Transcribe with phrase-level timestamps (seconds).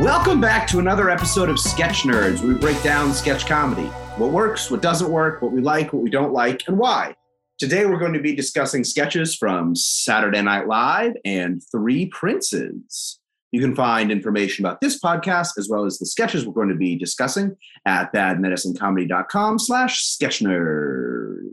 [0.00, 3.86] Welcome back to another episode of Sketch Nerds, where we break down sketch comedy.
[4.18, 7.14] What works, what doesn't work, what we like, what we don't like, and why.
[7.58, 13.18] Today we're going to be discussing sketches from Saturday Night Live and Three Princes.
[13.52, 16.74] You can find information about this podcast as well as the sketches we're going to
[16.74, 21.46] be discussing at badmedicinecomedy.com slash sketchnerds.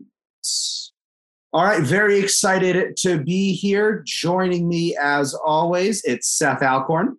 [1.53, 4.03] All right, very excited to be here.
[4.05, 7.17] Joining me as always, it's Seth Alcorn.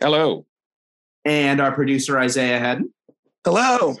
[0.00, 0.44] Hello.
[1.24, 2.92] And our producer, Isaiah Hedden.
[3.44, 3.94] Hello.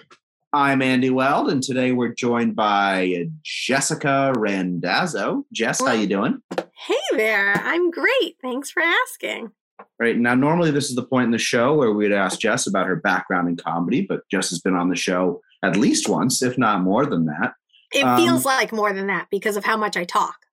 [0.52, 5.44] I'm Andy Weld, and today we're joined by Jessica Randazzo.
[5.52, 6.42] Jess, how you doing?
[6.56, 7.54] Hey there.
[7.54, 8.36] I'm great.
[8.42, 9.52] Thanks for asking.
[10.00, 12.86] Right now, normally this is the point in the show where we'd ask Jess about
[12.86, 16.58] her background in comedy, but Jess has been on the show at least once, if
[16.58, 17.54] not more than that.
[17.92, 20.43] It um, feels like more than that because of how much I talk.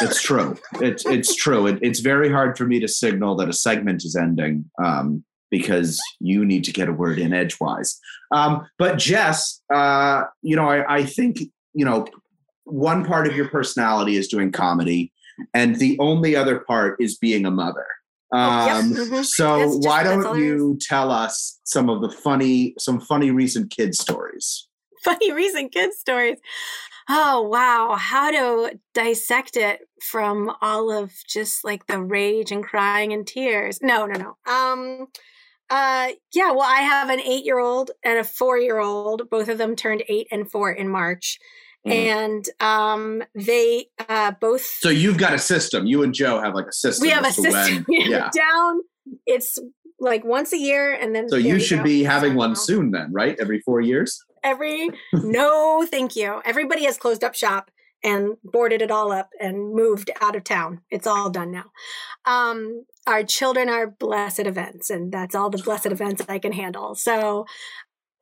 [0.00, 0.56] It's true.
[0.80, 1.66] It's it's true.
[1.66, 6.00] It, it's very hard for me to signal that a segment is ending um, because
[6.20, 7.98] you need to get a word in edgewise.
[8.32, 11.40] Um, but Jess, uh, you know, I, I think
[11.74, 12.06] you know
[12.64, 15.12] one part of your personality is doing comedy,
[15.54, 17.86] and the only other part is being a mother.
[18.32, 19.06] Um, yep.
[19.06, 19.22] mm-hmm.
[19.22, 23.94] So just, why don't you tell us some of the funny, some funny recent kid
[23.94, 24.68] stories?
[25.02, 26.38] Funny recent kid stories.
[27.08, 33.12] Oh wow, how to dissect it from all of just like the rage and crying
[33.12, 33.80] and tears.
[33.82, 34.52] No, no, no.
[34.52, 35.08] Um
[35.70, 39.28] uh, yeah, well, I have an eight year old and a four year old.
[39.30, 41.38] Both of them turned eight and four in March.
[41.86, 41.92] Mm.
[41.92, 44.62] And um, they uh, both.
[44.62, 45.86] So you've got a system.
[45.86, 47.02] You and Joe have like a system.
[47.06, 47.84] We have a system.
[47.88, 48.30] Yeah.
[48.34, 48.80] Down.
[49.26, 49.58] It's
[50.00, 51.28] like once a year, and then.
[51.28, 53.36] So you should be having one soon, then, right?
[53.40, 54.22] Every four years.
[54.42, 56.40] Every no, thank you.
[56.44, 57.70] Everybody has closed up shop
[58.02, 60.80] and boarded it all up and moved out of town.
[60.90, 61.64] It's all done now.
[62.24, 66.94] Um, our children are blessed events, and that's all the blessed events I can handle.
[66.94, 67.46] So,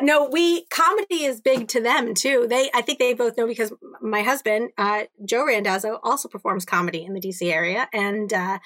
[0.01, 2.47] no, we comedy is big to them too.
[2.49, 7.05] They, I think they both know because my husband, uh, Joe Randazzo, also performs comedy
[7.05, 8.59] in the DC area, and uh,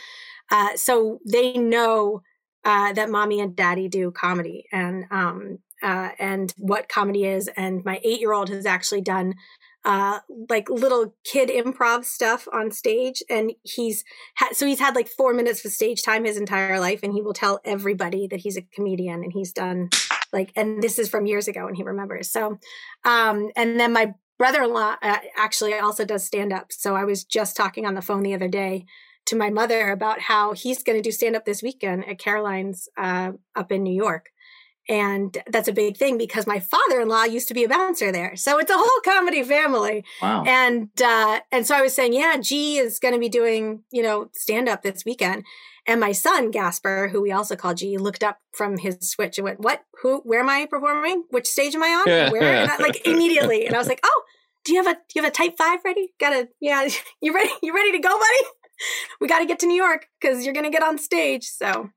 [0.51, 2.23] uh, so they know
[2.65, 7.49] uh, that mommy and daddy do comedy, and um, uh, and what comedy is.
[7.57, 9.35] And my eight year old has actually done
[9.85, 10.19] uh
[10.51, 14.05] like little kid improv stuff on stage and he's
[14.35, 17.23] had so he's had like four minutes of stage time his entire life and he
[17.23, 19.89] will tell everybody that he's a comedian and he's done
[20.33, 22.59] like and this is from years ago and he remembers so
[23.05, 27.57] um and then my brother-in-law uh, actually also does stand up so i was just
[27.57, 28.85] talking on the phone the other day
[29.25, 32.87] to my mother about how he's going to do stand up this weekend at caroline's
[32.99, 34.27] uh, up in new york
[34.91, 38.35] and that's a big thing because my father-in-law used to be a bouncer there.
[38.35, 40.05] So it's a whole comedy family.
[40.21, 40.43] Wow.
[40.45, 44.03] and uh, and so i was saying yeah g is going to be doing you
[44.03, 45.45] know stand up this weekend.
[45.87, 49.45] And my son gasper who we also call g looked up from his switch and
[49.45, 49.85] went what?
[50.03, 51.25] Who where am i performing?
[51.31, 52.33] Which stage am i on?
[52.33, 53.67] Where I, like immediately.
[53.67, 54.23] And i was like oh
[54.65, 56.13] do you have a do you have a tight five ready?
[56.19, 56.89] Gotta yeah
[57.23, 58.51] you ready you ready to go buddy?
[59.21, 61.45] We got to get to new york because you're gonna get on stage.
[61.45, 61.91] So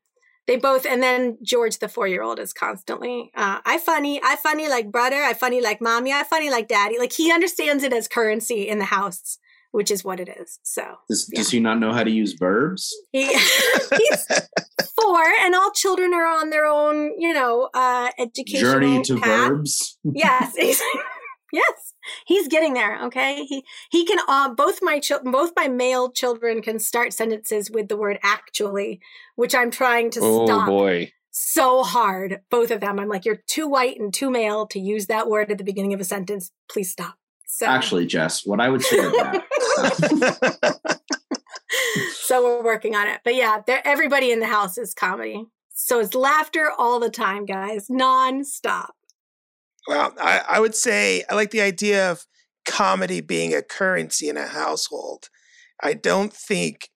[0.47, 4.91] they both and then george the four-year-old is constantly uh, i funny i funny like
[4.91, 6.97] brother i funny like mommy i funny like daddy.
[6.99, 9.37] Like he understands it as currency in the house
[9.73, 10.59] which is what it is.
[10.61, 11.39] So does, yeah.
[11.39, 12.95] does he not know how to use verbs?
[13.11, 14.27] He, he's
[14.95, 19.49] four and all children are on their own you know uh education journey to path.
[19.49, 19.97] verbs?
[20.03, 20.53] Yes
[21.51, 21.92] yes
[22.25, 23.46] he's getting there okay?
[23.46, 27.88] He he can uh, both my children both my male children can start sentences with
[27.88, 29.00] the word actually
[29.36, 31.12] which i'm trying to oh, stop boy.
[31.31, 33.00] so hard both of them.
[33.00, 35.94] I'm like you're too white and too male to use that word at the beginning
[35.94, 36.52] of a sentence.
[36.69, 37.16] Please stop.
[37.47, 40.90] So actually jess what i would say to that
[42.14, 42.44] so.
[42.44, 43.22] We're working on it.
[43.24, 45.46] But yeah everybody in the house is comedy.
[45.75, 47.90] So it's laughter all the time guys.
[47.90, 48.96] Non-stop
[49.88, 52.25] well, I, I would say I like the idea of
[52.66, 55.29] comedy being a currency in a household.
[55.81, 56.89] I don't think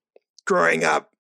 [0.45, 1.11] growing up,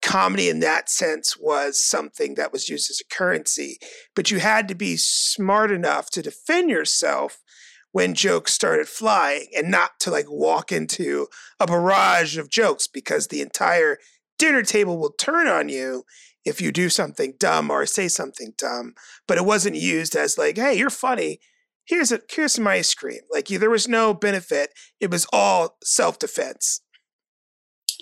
[0.00, 3.78] comedy in that sense was something that was used as a currency,
[4.14, 7.42] but you had to be smart enough to defend yourself
[7.92, 11.26] when jokes started flying and not to like walk into
[11.58, 13.98] a barrage of jokes because the entire
[14.38, 16.04] dinner table will turn on you
[16.48, 18.94] if you do something dumb or say something dumb,
[19.26, 21.40] but it wasn't used as like, hey, you're funny.
[21.84, 23.20] Here's a here's some ice cream.
[23.30, 24.70] Like there was no benefit.
[25.00, 26.82] It was all self defense.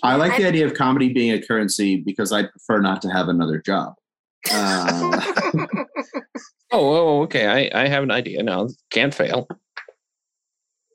[0.03, 3.29] I like the idea of comedy being a currency because I prefer not to have
[3.29, 3.93] another job.
[4.51, 5.21] Uh,
[6.71, 7.47] oh, oh, okay.
[7.71, 8.67] I, I have an idea now.
[8.91, 9.47] Can't fail.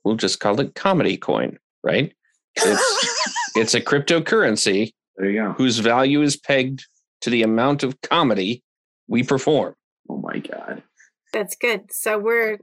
[0.05, 2.13] We'll just call it comedy coin, right?
[2.57, 4.93] It's it's a cryptocurrency.
[5.17, 5.53] There you go.
[5.53, 6.85] Whose value is pegged
[7.23, 8.63] to the amount of comedy
[9.09, 9.75] we perform.
[10.09, 10.83] Oh my god.
[11.33, 11.91] That's good.
[11.93, 12.59] So we're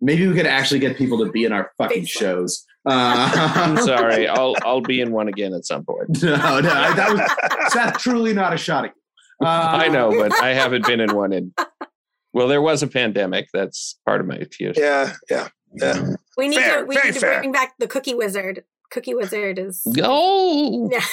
[0.00, 2.08] Maybe we could actually get people to be in our fucking Facebook.
[2.08, 2.64] shows.
[2.86, 4.26] I'm Uh, sorry.
[4.28, 6.08] I'll I'll be in one again at some point.
[6.22, 7.98] no, no, I- that was Seth.
[7.98, 9.46] Truly not a shot at you.
[9.46, 11.52] Uh, I know, but I haven't been in one in.
[12.32, 13.48] Well, there was a pandemic.
[13.52, 14.76] That's part of my excuse.
[14.78, 16.14] Yeah, yeah, yeah.
[16.36, 17.38] we need Fair, to we need to fair.
[17.40, 18.64] bring back the cookie wizard.
[18.90, 20.88] Cookie wizard is Go.
[20.92, 21.04] yeah.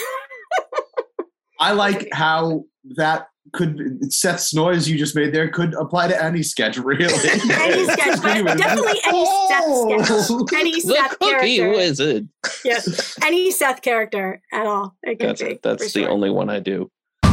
[1.59, 2.63] I like how
[2.95, 7.03] that could Seth's noise you just made there could apply to any sketch, really.
[7.29, 10.01] any sketch, but definitely any Seth Oh.
[10.03, 10.59] sketch.
[10.59, 11.69] Any The Seth cookie character.
[11.71, 12.29] wizard.
[12.63, 13.17] Yes.
[13.23, 14.95] Any Seth character at all.
[15.03, 15.59] It could That's be.
[15.63, 16.09] that's the sure.
[16.09, 16.91] only one I do.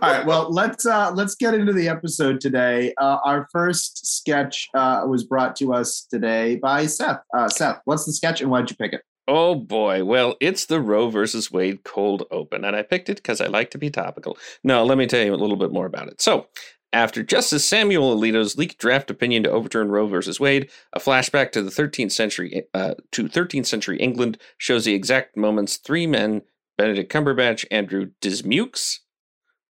[0.00, 2.94] All right, well let's uh let's get into the episode today.
[2.98, 7.20] Uh, our first sketch uh, was brought to us today by Seth.
[7.36, 9.02] Uh, Seth, what's the sketch and why'd you pick it?
[9.30, 10.04] Oh boy.
[10.04, 13.70] Well, it's the Roe versus Wade cold open, and I picked it because I like
[13.72, 14.38] to be topical.
[14.64, 16.22] Now, let me tell you a little bit more about it.
[16.22, 16.46] So,
[16.94, 21.60] after Justice Samuel Alito's leaked draft opinion to overturn Roe versus Wade, a flashback to
[21.60, 26.40] the 13th century uh, to 13th century England shows the exact moments three men,
[26.78, 29.00] Benedict Cumberbatch, Andrew Dismukes,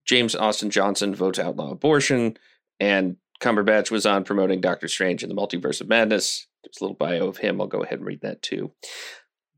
[0.06, 2.38] James Austin Johnson vote to outlaw abortion,
[2.80, 6.46] and Cumberbatch was on promoting Doctor Strange in the Multiverse of Madness.
[6.64, 7.60] There's a little bio of him.
[7.60, 8.72] I'll go ahead and read that too.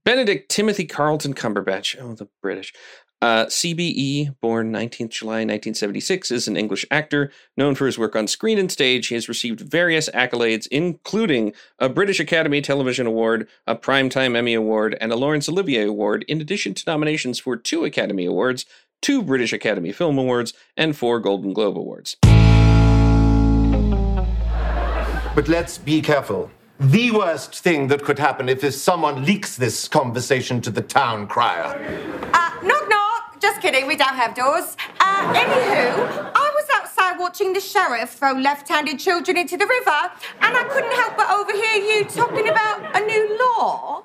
[0.09, 2.73] Benedict Timothy Carlton Cumberbatch, oh, the British.
[3.21, 8.25] Uh, CBE, born 19th July 1976, is an English actor known for his work on
[8.25, 9.05] screen and stage.
[9.05, 14.97] He has received various accolades, including a British Academy Television Award, a Primetime Emmy Award,
[14.99, 18.65] and a Laurence Olivier Award, in addition to nominations for two Academy Awards,
[19.03, 22.17] two British Academy Film Awards, and four Golden Globe Awards.
[25.35, 26.49] But let's be careful.
[26.79, 31.75] The worst thing that could happen if someone leaks this conversation to the town crier.
[32.33, 33.41] Uh, knock knock.
[33.41, 34.77] Just kidding, we don't have doors.
[34.97, 40.55] Uh, anywho, I was outside watching the sheriff throw left-handed children into the river, and
[40.55, 44.03] I couldn't help but overhear you talking about a new law.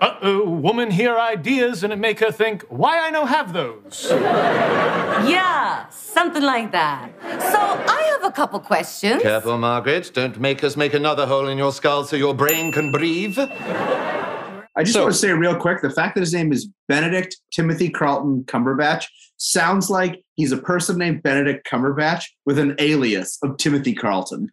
[0.00, 4.06] Uh oh, woman hear ideas and it make her think, why I no have those?
[4.10, 7.10] Yeah, something like that.
[7.22, 9.22] So I have a couple questions.
[9.22, 10.10] Careful, Margaret.
[10.14, 13.38] Don't make us make another hole in your skull so your brain can breathe.
[13.38, 17.36] I just So- want to say real quick the fact that his name is Benedict
[17.52, 19.04] Timothy Carlton Cumberbatch
[19.36, 24.50] sounds like he's a person named Benedict Cumberbatch with an alias of Timothy Carlton.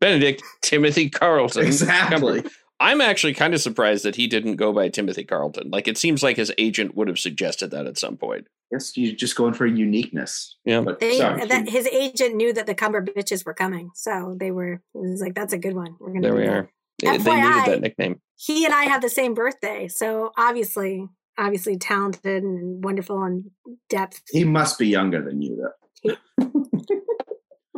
[0.00, 1.64] Benedict Timothy Carlton.
[1.66, 2.42] Exactly.
[2.42, 2.50] Cumber-
[2.80, 5.70] I'm actually kind of surprised that he didn't go by Timothy Carlton.
[5.70, 8.46] Like, it seems like his agent would have suggested that at some point.
[8.70, 10.56] Yes, you're just going for uniqueness.
[10.64, 10.82] Yeah.
[10.82, 11.46] But They, sorry.
[11.46, 14.74] that, his agent knew that the Cumber bitches were coming, so they were.
[14.74, 15.96] It was like, "That's a good one.
[15.98, 16.70] We're gonna." There we that." are.
[17.00, 17.50] They, they FYI.
[17.60, 18.20] needed that nickname.
[18.36, 21.08] He and I have the same birthday, so obviously,
[21.38, 23.50] obviously talented and wonderful and
[23.88, 24.20] depth.
[24.30, 25.70] he must be younger than you,
[26.04, 26.12] though.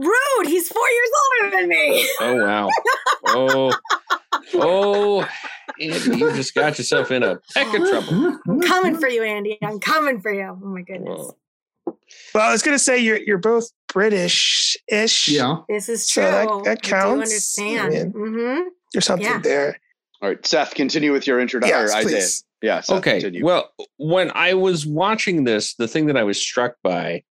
[0.01, 0.47] Rude.
[0.49, 1.11] He's four years
[1.45, 2.09] older than me.
[2.21, 2.69] Oh, wow.
[3.29, 3.79] oh,
[4.55, 5.29] oh,
[5.81, 8.39] Andy, you just got yourself in a peck of trouble.
[8.49, 9.59] I'm coming for you, Andy.
[9.63, 10.59] I'm coming for you.
[10.63, 11.33] Oh my goodness.
[12.35, 15.29] Well, I was gonna say you're you're both British-ish.
[15.29, 15.59] Yeah.
[15.69, 16.31] This is So true.
[16.31, 17.31] that- that I do counts.
[17.31, 17.93] understand.
[17.95, 18.05] Yeah.
[18.05, 19.39] hmm There's something Yeah.
[19.43, 19.81] there.
[20.23, 21.79] All right, Seth, continue with your introduction.
[21.79, 22.17] Yes, Isaiah.
[22.17, 22.45] please.
[22.63, 23.13] Yeah, Seth, okay.
[23.21, 23.45] continue.
[23.45, 27.23] Well, when I was watching this, the thing that I was struck by,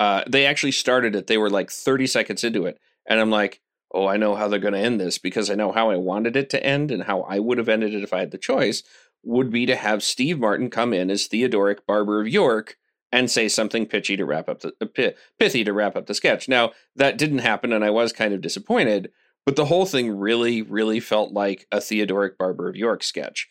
[0.00, 1.26] uh, they actually started it.
[1.26, 2.78] They were like 30 seconds into it.
[3.06, 3.60] And I'm like,
[3.92, 6.36] oh, I know how they're going to end this because I know how I wanted
[6.36, 8.82] it to end and how I would have ended it if I had the choice
[9.22, 12.78] would be to have Steve Martin come in as Theodoric Barber of York
[13.12, 16.48] and say something pitchy to wrap up the uh, pithy to wrap up the sketch.
[16.48, 19.10] Now, that didn't happen and I was kind of disappointed,
[19.44, 23.48] but the whole thing really really felt like a Theodoric Barber of York sketch.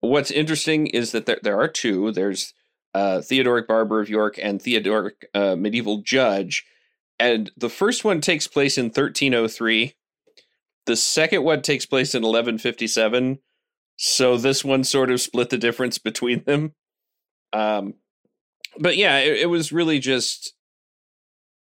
[0.00, 2.12] What's interesting is that there, there are two.
[2.12, 2.52] There's
[2.96, 6.64] uh, Theodoric Barber of York and Theodoric uh, Medieval Judge.
[7.18, 9.94] And the first one takes place in 1303.
[10.86, 13.38] The second one takes place in 1157.
[13.98, 16.72] So this one sort of split the difference between them.
[17.52, 17.94] Um,
[18.78, 20.54] but yeah, it, it was really just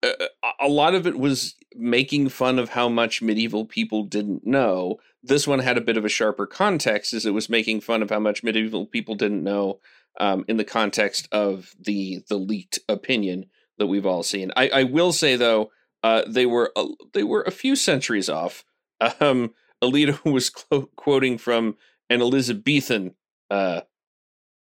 [0.03, 4.45] uh, a- a lot of it was making fun of how much medieval people didn't
[4.45, 4.99] know.
[5.23, 8.11] This one had a bit of a sharper context, as it was making fun of
[8.11, 9.79] how much medieval people didn't know
[10.19, 13.47] um, in the context of the the leaked opinion
[13.79, 14.51] that we've all seen.
[14.57, 15.71] I, I will say though,
[16.03, 18.65] uh, they were a, they were a few centuries off.
[19.21, 21.77] Um, Alito was clo- quoting from
[22.11, 23.15] an Elizabethan
[23.51, 23.81] uh,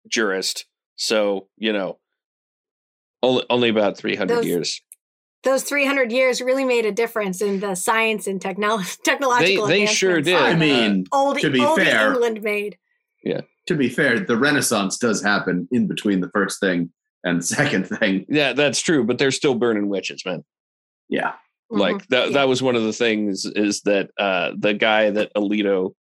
[0.09, 0.65] jurist,
[0.97, 1.99] so you know,
[3.23, 4.83] only only about three hundred Those- years.
[5.43, 10.21] Those 300 years really made a difference in the science and technolo- technological they sure
[10.21, 10.37] did.
[10.37, 12.77] I that mean, Old, to be old fair- England made.
[13.25, 16.91] to to be fair, the Renaissance does happen in between the first thing
[17.23, 18.27] and second thing.
[18.29, 20.45] Yeah, that's true, but they're still burning witches, man.
[21.09, 21.35] Yeah.
[21.71, 22.07] Like Mhm.
[22.09, 22.35] that Yeah.
[22.35, 25.95] that was one of the things is that uh the guy that Alito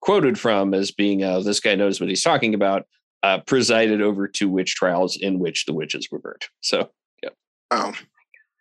[0.00, 2.86] quoted from as being uh this guy knows what he's talking about
[3.22, 6.46] uh presided over two witch trials in which the witches were burnt.
[6.60, 6.90] So
[7.22, 7.30] yeah.
[7.70, 7.92] Oh,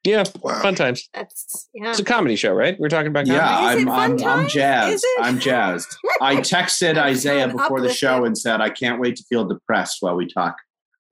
[0.04, 0.62] yeah, wow.
[0.62, 1.08] fun times.
[1.14, 1.92] That's yeah.
[1.92, 2.80] It's a comedy show, right?
[2.80, 3.82] We're talking about Yeah, comedy.
[3.82, 5.06] Is it I'm I'm, I'm jazzed.
[5.20, 5.96] I'm jazzed.
[6.22, 8.28] I texted Isaiah before the show uplifted.
[8.28, 10.56] and said I can't wait to feel depressed while we talk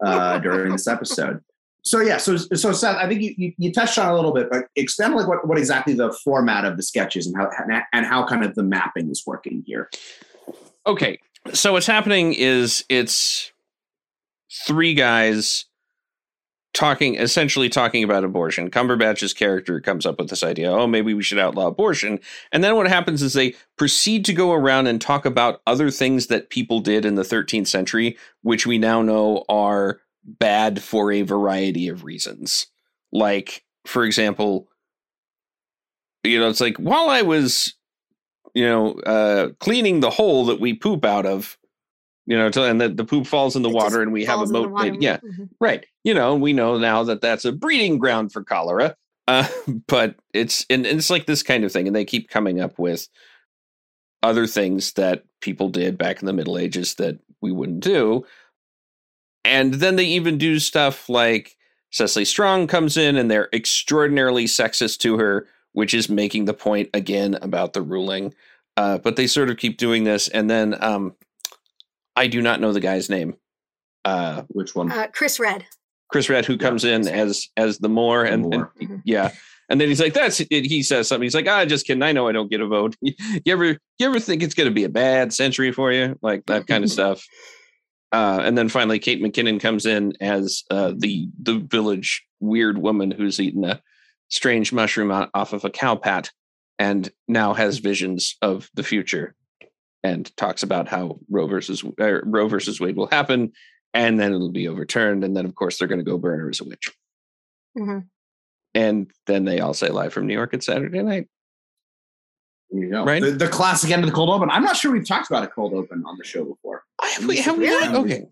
[0.03, 1.41] uh, during this episode.
[1.83, 4.33] So yeah, so so Seth, I think you, you, you touched on it a little
[4.33, 7.49] bit, but expand like what, what exactly the format of the sketches and how
[7.93, 9.89] and how kind of the mapping is working here.
[10.85, 11.19] Okay.
[11.53, 13.51] So what's happening is it's
[14.65, 15.65] three guys
[16.73, 18.69] talking essentially talking about abortion.
[18.69, 22.19] Cumberbatch's character comes up with this idea, oh maybe we should outlaw abortion.
[22.51, 26.27] And then what happens is they proceed to go around and talk about other things
[26.27, 31.23] that people did in the 13th century which we now know are bad for a
[31.23, 32.67] variety of reasons.
[33.11, 34.67] Like for example,
[36.23, 37.73] you know, it's like while I was
[38.53, 41.57] you know, uh, cleaning the hole that we poop out of,
[42.29, 44.35] you know, till, and the, the poop falls in the It water and we have
[44.39, 44.71] a falls in the moat.
[44.71, 44.91] water.
[44.93, 45.49] made- yeah, Mhm.
[45.59, 45.85] right.
[46.05, 48.95] You know, we know now that that's a breeding ground for cholera.
[49.27, 49.47] Uh,
[49.87, 53.07] but it's and it's like this kind of thing, and they keep coming up with
[54.23, 58.25] other things that people did back in the Middle Ages that we wouldn't do.
[59.45, 61.55] And then they even do stuff like
[61.91, 66.89] Cecily Strong comes in and they're extraordinarily sexist to her, which is making the point
[66.93, 68.33] again about the ruling.
[68.77, 70.27] Uh, but they sort of keep doing this.
[70.27, 71.15] And then um,
[72.19, 73.35] I do not know the guy's name.
[74.05, 74.91] Uh, Which one?
[74.91, 75.65] Uh, Chris Redd.
[76.11, 78.73] Chris Redd, who comes in as as the Moor, and, and Moor.
[78.81, 79.01] Mhm.
[79.05, 79.31] yeah,
[79.69, 81.23] and then he's like, "That's it." He says something.
[81.23, 82.01] He's like, "Ah, just kidding.
[82.03, 82.95] I know I don't get a vote.
[83.01, 83.13] You
[83.53, 86.67] ever you ever think it's going to be a bad century for you, like that
[86.67, 87.23] kind of stuff."
[88.11, 93.11] Uh, and then finally, Kate McKinnon comes in as uh, the the village weird woman
[93.11, 93.79] who's eaten a
[94.29, 96.31] strange mushroom off of a cow pat,
[96.79, 99.35] and now has visions of the future,
[100.03, 103.51] and talks about how Roe versus uh, Roe versus Wade will happen,
[103.93, 106.49] and then it'll be overturned, and then of course they're going to go burn her
[106.49, 106.89] as a witch,
[107.77, 108.07] Mhm.
[108.73, 111.27] and then they all say live from New York at Saturday night.
[112.71, 113.03] You go.
[113.03, 113.21] Right.
[113.21, 114.49] The, the classic end of the cold open.
[114.51, 116.83] I'm not sure we've talked about a cold open on the show before.
[117.01, 117.37] Have we?
[117.37, 117.65] Have we?
[117.67, 117.91] Really?
[117.91, 118.05] not?
[118.05, 118.25] Okay.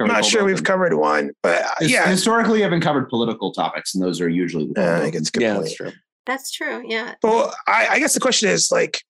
[0.00, 3.52] I'm not cold sure we've covered one, but uh, yeah, Historically, I've been covered political
[3.52, 5.64] topics, and those are usually the uh, I think it's good Yeah, point.
[5.66, 5.92] that's true.
[6.26, 6.82] That's true.
[6.88, 7.14] Yeah.
[7.22, 9.02] Well, I, I guess the question is like,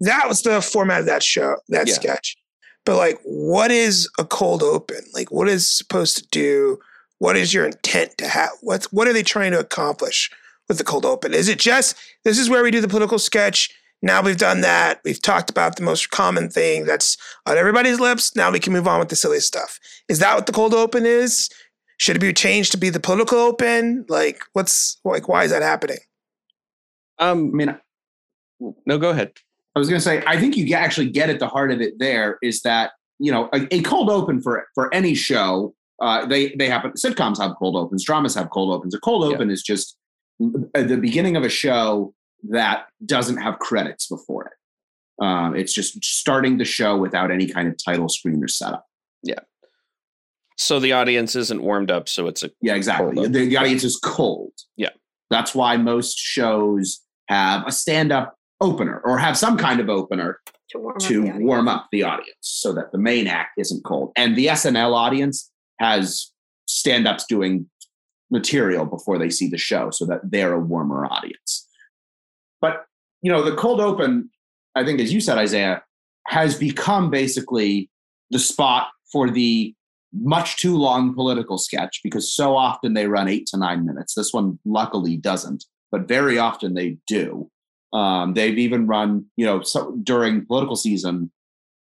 [0.00, 1.94] that was the format of that show, that Yeah.
[1.94, 2.36] sketch.
[2.84, 5.00] But like, what is a cold open?
[5.12, 6.78] Like, what is supposed to do?
[7.18, 8.50] What is your intent to have?
[8.62, 10.30] What's what are they trying to accomplish
[10.68, 11.34] with the cold open?
[11.34, 13.70] Is it just this is where we do the political sketch?
[14.00, 15.00] Now we've done that.
[15.04, 18.36] We've talked about the most common thing that's on everybody's lips.
[18.36, 19.80] Now we can move on with the silly stuff.
[20.08, 21.50] Is that what the cold open is?
[21.96, 24.06] Should it be changed to be the political open?
[24.08, 25.28] Like, what's like?
[25.28, 25.98] Why is that happening?
[27.18, 27.76] I Um, mean,
[28.86, 29.32] no, go ahead.
[29.78, 31.98] I was going to say, I think you actually get at the heart of it.
[31.98, 35.74] There is that you know a, a cold open for for any show.
[36.02, 36.92] Uh, they they happen.
[36.92, 38.04] Sitcoms have cold opens.
[38.04, 38.94] Dramas have cold opens.
[38.94, 39.36] A cold Yeah.
[39.36, 39.96] open is just
[40.42, 42.14] uh, the beginning of a show
[42.50, 45.24] that doesn't have credits before it.
[45.24, 48.84] Um, it's just starting the show without any kind of title screen or setup.
[49.24, 49.40] Yeah.
[50.56, 53.26] So the audience isn't warmed up, so it's a Yeah, exactly.
[53.26, 54.52] The, the audience is cold.
[54.76, 54.90] Yeah.
[55.30, 60.40] That's why most shows have a stand up opener or have some kind of opener
[60.70, 61.44] To warm to up the audience.
[61.44, 64.12] warm up the audience so that the main act isn't cold.
[64.16, 66.30] And the SNL audience has
[66.66, 67.68] stand ups doing
[68.30, 71.66] material before they see the show so that they're a warmer audience.
[72.60, 72.84] But,
[73.22, 74.30] you know, the cold open,
[74.74, 75.82] I think, as you said, Isaiah,
[76.26, 77.90] has become basically
[78.30, 79.74] the spot for the
[80.12, 84.14] much too long political sketch because so often they run eight to nine minutes.
[84.14, 87.50] This one luckily doesn't, but very often they do.
[87.92, 91.30] Um, they've even run, you know, so during political season,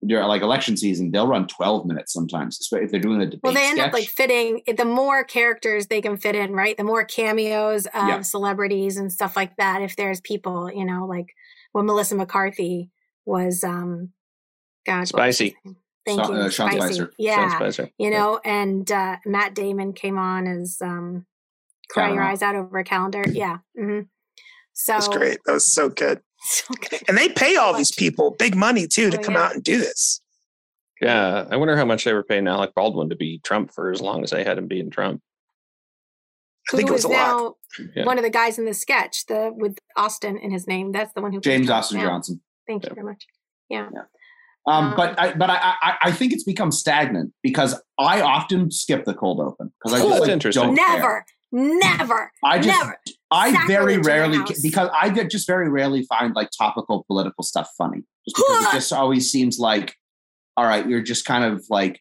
[0.06, 3.54] during like election season, they'll run 12 minutes sometimes if they're doing a debate Well,
[3.54, 3.88] they end sketch.
[3.88, 6.76] up like fitting the more characters they can fit in, right?
[6.76, 8.20] The more cameos of Yeah.
[8.20, 9.82] celebrities and stuff like that.
[9.82, 11.26] If there's people, you know, like
[11.72, 12.90] when Melissa McCarthy
[13.24, 14.12] was, um,
[14.86, 15.56] God, what was his Spicy.
[16.04, 16.94] Thank Sean- you, uh, Sean Spicy.
[16.94, 17.12] Spicer.
[17.18, 17.90] Yeah, Sean Spicer.
[17.98, 21.26] you know, and uh, Matt Damon came on as um,
[21.88, 23.24] cry your eyes out over a calendar.
[23.28, 23.58] Yeah.
[23.76, 24.00] hmm
[24.78, 25.38] So That's great.
[25.46, 26.20] That was so good.
[26.48, 27.00] So good.
[27.08, 29.42] And they pay all these people big money too to Oh, come yeah.
[29.42, 30.20] out and do this.
[31.00, 34.00] Yeah, I wonder how much they were paying Alec Baldwin to be Trump for as
[34.00, 35.20] long as they had him being Trump.
[36.72, 37.16] I think who it was is a lot.
[37.16, 37.54] now
[37.96, 38.04] Yeah.
[38.04, 40.92] one of the guys in the sketch, the with Austin in his name.
[40.92, 42.06] That's the one who James Austin now.
[42.10, 42.40] Johnson.
[42.68, 42.94] Thank you Yeah.
[42.94, 43.26] very much.
[43.68, 43.88] Yeah.
[43.92, 44.02] Yeah.
[44.68, 44.96] Um, No.
[44.96, 49.14] but I, but I, I, I think it's become stagnant because I often skip the
[49.14, 50.62] cold open because I just like, interesting.
[50.62, 51.24] don't care.
[51.52, 52.96] Never, I just never.
[53.30, 57.44] I very Sacrilege in the rarely because I just very rarely find like topical political
[57.44, 58.02] stuff funny.
[58.28, 59.94] Just because it just always seems like,
[60.56, 62.00] all right, you're just kind of like,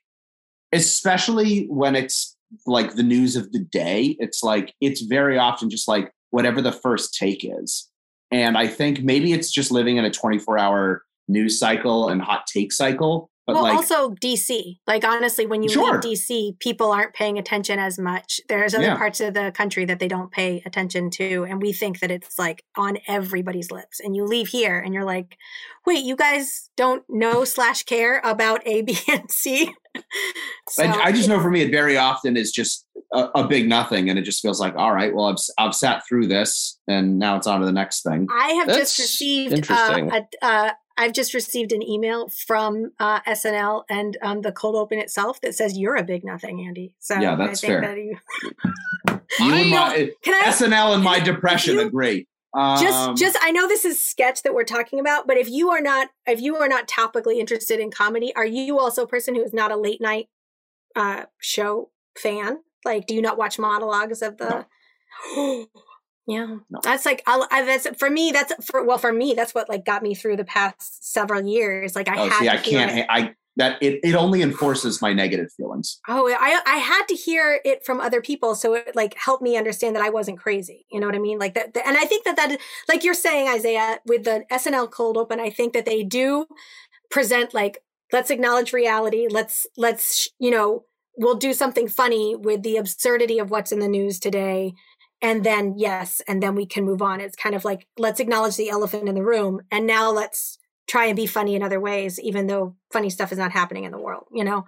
[0.71, 2.35] especially when it's
[2.65, 4.15] like the news of the day.
[4.19, 7.89] It's like it's very often just like whatever the first take is,
[8.31, 12.45] and I think maybe it's just living in a 24 hour news cycle and hot
[12.47, 13.29] take cycle.
[13.47, 14.79] But well, like, also DC.
[14.87, 16.01] Like honestly, when you Sure.
[16.01, 18.41] leave DC, people aren't paying attention as much.
[18.49, 18.97] There's other Yeah.
[18.97, 22.39] parts of the country that they don't pay attention to, and we think that it's
[22.39, 23.99] like on everybody's lips.
[23.99, 25.37] And you leave here, and you're like,
[25.85, 29.73] "Wait, you guys don't know slash care about A, B, and C."
[30.69, 33.69] so, I, I just know for me, it very often is just a, a big
[33.69, 37.19] nothing, and it just feels like, all right, well, I've I've sat through this, and
[37.19, 38.27] now it's on to the next thing.
[38.31, 40.11] I have That's just received uh, interesting.
[40.11, 44.99] a, uh, I've just received an email from uh, SNL and um, the cold open
[44.99, 46.93] itself that says you're a big nothing, Andy.
[46.99, 47.81] So Yeah, that's I think fair.
[47.81, 48.17] That you,
[49.45, 52.27] You and my I SNL and my depression you- agree.
[52.53, 55.71] Um, just just I know this is sketch that we're talking about, but if you
[55.71, 59.35] are not if you are not topically interested in comedy, are you also a person
[59.35, 60.29] who is not a late night
[60.95, 62.59] uh, show fan?
[62.85, 64.65] Like, do you not watch monologues of the?
[66.27, 66.79] yeah, No.
[66.81, 68.31] that's like I, I, that's for me.
[68.31, 69.33] That's for well for me.
[69.33, 71.95] That's what like got me through the past several years.
[71.95, 72.97] Like I oh, had see, I can't.
[72.99, 73.05] it.
[73.09, 75.99] I that it, it only enforces my negative feelings.
[76.07, 79.55] Oh, I I had to hear it from other people, so it like helped me
[79.55, 80.85] understand that I wasn't crazy.
[80.91, 81.39] You know what I mean?
[81.39, 82.57] Like that, and I think that that
[82.89, 86.47] like you're saying, Isaiah, with the SNL cold open, I think that they do
[87.11, 87.79] present like
[88.11, 89.27] let's acknowledge reality.
[89.29, 90.85] Let's let's you know
[91.17, 94.73] we'll do something funny with the absurdity of what's in the news today,
[95.25, 97.19] and then yes, and then we can move on.
[97.19, 101.05] It's kind of like let's acknowledge the elephant in the room, and now let's try
[101.05, 103.97] and be funny in other ways, even though funny stuff is not happening in the
[103.97, 104.25] world.
[104.31, 104.65] You know.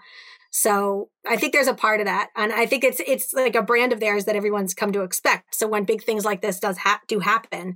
[0.50, 3.62] So I think there's a part of that, and I think it's it's like a
[3.62, 5.54] brand of theirs that everyone's come to expect.
[5.54, 7.76] So when big things like this does ha- do happen,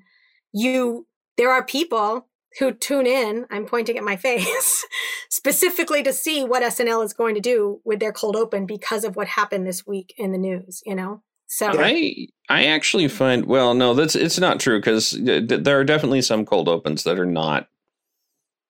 [0.51, 1.05] you
[1.37, 3.45] there are people who tune in.
[3.51, 4.87] I'm pointing at my face
[5.29, 9.15] specifically to see what SNL is going to do with their cold open because of
[9.15, 10.81] what happened this week in the news.
[10.83, 15.77] You know, so I I actually find well no that's it's not true because there
[15.77, 17.67] are definitely some cold opens that are not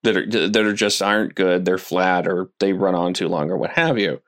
[0.02, 3.52] that are that are just aren't good they're flat or they run on too long
[3.52, 4.20] or what have you.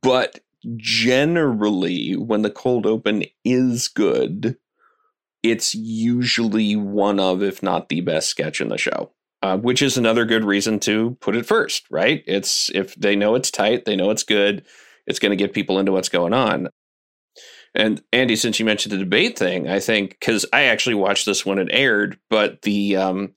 [0.00, 0.38] But
[0.76, 4.56] generally when the cold open is good
[5.42, 9.10] it's usually one of if not the best sketch in the show
[9.42, 12.22] uh, which is another good reason to put it first right?
[12.28, 14.64] It's if they know it's tight they know it's good
[15.08, 16.68] it's going to get people into what's going on
[17.74, 21.46] and Andy, since you mentioned the debate thing, I think because I actually watched this
[21.46, 23.34] when it aired, but the um,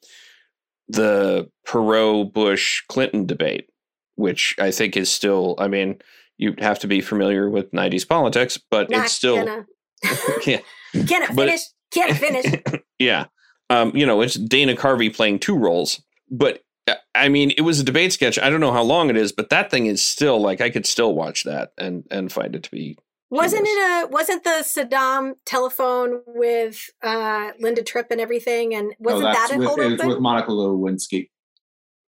[0.90, 3.70] the Perot Bush Clinton debate,
[4.16, 6.00] which I think is still, I mean,
[6.38, 9.66] you have to be familiar with '90s politics, but not it's still, gonna,
[10.46, 10.60] yeah,
[11.08, 12.82] can't finish, can't finish.
[13.00, 13.26] yeah.
[13.70, 17.80] Um, you know, it's Dana Carvey playing two roles, but uh, I mean, it was
[17.80, 18.38] a debate sketch.
[18.38, 20.86] I don't know how long it is, but that thing is still like I could
[20.86, 22.98] still watch that and and find it to be
[23.32, 29.24] Wasn't it a wasn't the Saddam telephone with uh Linda Tripp and everything and wasn't
[29.24, 30.08] oh, that that's a with, cold it was open?
[30.10, 31.30] with Monica Lewinsky.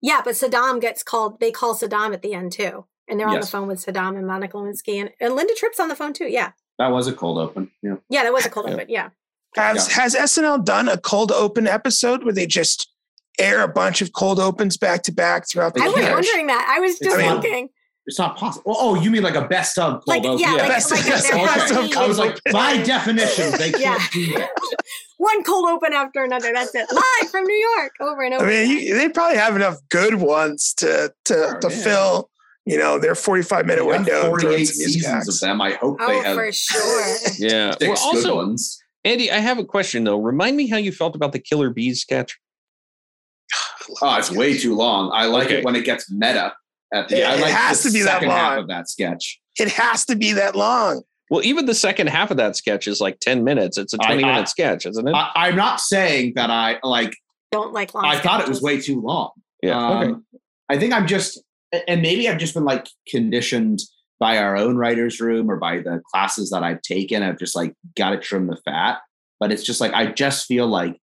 [0.03, 2.87] yeah, but Saddam gets called they call Saddam at the end too.
[3.07, 5.89] And they're on the phone with Saddam and Monica Lewinsky and, and Linda Tripp's on
[5.89, 6.27] the phone too.
[6.27, 6.53] Yeah.
[6.79, 7.71] That was a cold open.
[7.83, 7.97] Yeah.
[8.09, 8.75] Yeah, that was a cold Yeah.
[8.75, 8.87] open.
[8.89, 9.09] Yeah.
[9.57, 10.03] Has Yeah.
[10.03, 12.91] has SNL done a cold open episode where they just
[13.39, 15.89] air a bunch of cold opens back to back throughout the year?
[15.91, 16.75] I was wondering that.
[16.77, 17.69] I was just I mean- thinking.
[18.07, 18.75] It's not possible.
[18.79, 20.39] Oh, you mean like a best of cold Like, open?
[20.39, 22.53] yeah, like- Best, like best, they're best probably- of I was cold like, open.
[22.53, 23.99] by definition, they can't Yeah.
[24.13, 24.51] do that.
[25.17, 26.53] One cold open after another.
[26.53, 26.87] That's it.
[26.93, 28.45] Live from New York over and over.
[28.45, 31.83] I mean, you, they probably have enough good ones to to, Sure, to yeah.
[31.83, 32.31] fill,
[32.67, 34.27] you know, their forty five minute window.
[34.27, 35.29] 48 in some music seasons acts.
[35.29, 35.61] of them.
[35.63, 37.07] I hope they oh, have for sure.
[37.39, 37.71] yeah.
[37.71, 38.83] six Well, good also, ones.
[39.05, 40.19] Andy, I have a question though.
[40.21, 42.39] Remind me how you felt about the Killer Bees sketch.
[44.03, 45.11] Oh, it's way too long.
[45.15, 45.59] I like Okay.
[45.59, 46.55] it when it gets meta
[46.95, 48.59] at the It- I it like has the to be that second half long.
[48.61, 49.41] of that sketch.
[49.59, 51.03] It has to be that long.
[51.31, 53.79] Well, even the second half of that sketch is like 10 minutes.
[53.79, 55.13] It's a 20 I- minute sketch, isn't it?
[55.13, 57.15] I, I'm not saying that I like
[57.53, 58.05] Don't like long.
[58.05, 59.31] I thought it was way too long.
[59.63, 59.91] yeah.
[60.01, 60.11] okay.
[60.13, 60.27] Um,
[60.69, 61.43] I think I'm just,
[61.89, 63.81] and maybe I've just been like conditioned
[64.21, 67.23] by our own writers' room or by the classes that I've taken.
[67.23, 68.99] I've just like got to trim the fat.
[69.41, 70.97] But it's just like I just feel like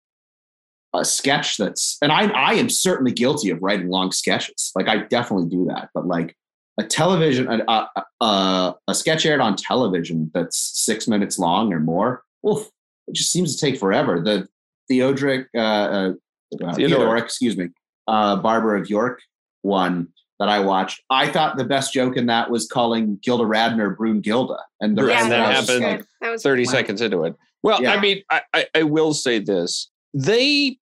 [0.94, 4.72] a sketch that's, and I I am certainly guilty of writing long sketches.
[4.74, 5.90] Like I definitely do that.
[5.94, 6.37] But like
[6.79, 11.81] a television, a a, a, a sketch aired on television that's six minutes long or
[11.81, 12.68] more, oof,
[13.07, 14.20] it just seems to take forever.
[14.20, 14.48] The
[14.88, 16.12] Theodoric, uh, uh,
[16.64, 17.16] uh, Theodore.
[17.16, 17.68] Excuse me,
[18.09, 19.20] uh, Barber of York
[19.62, 21.03] one that I watched.
[21.11, 25.09] I thought the best joke in that was calling Gilda Radner Brunegilda, and the Yeah,
[25.09, 26.70] rest and that happened like, That was 30 Wow.
[26.72, 27.37] seconds into it.
[27.62, 27.92] Well, Yeah.
[27.92, 29.90] I mean, I, I, I will say this.
[30.14, 30.79] They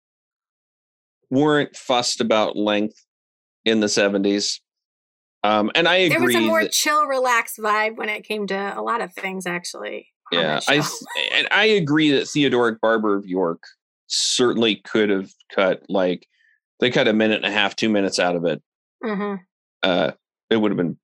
[1.29, 3.03] weren't fussed about length
[3.65, 4.59] in the 70s.
[5.43, 6.09] Um, and I agree.
[6.17, 9.13] there was a more that- chill, relaxed vibe when it came to a lot of
[9.13, 10.07] things, actually.
[10.31, 10.81] yeah, I
[11.33, 13.61] and I agree that Theodoric Barber of York
[14.07, 16.25] certainly could have cut like
[16.79, 18.61] they cut a minute and a half, two minutes out of it.
[19.03, 19.39] Mhm.
[19.83, 20.11] Uh,
[20.49, 20.97] it would have been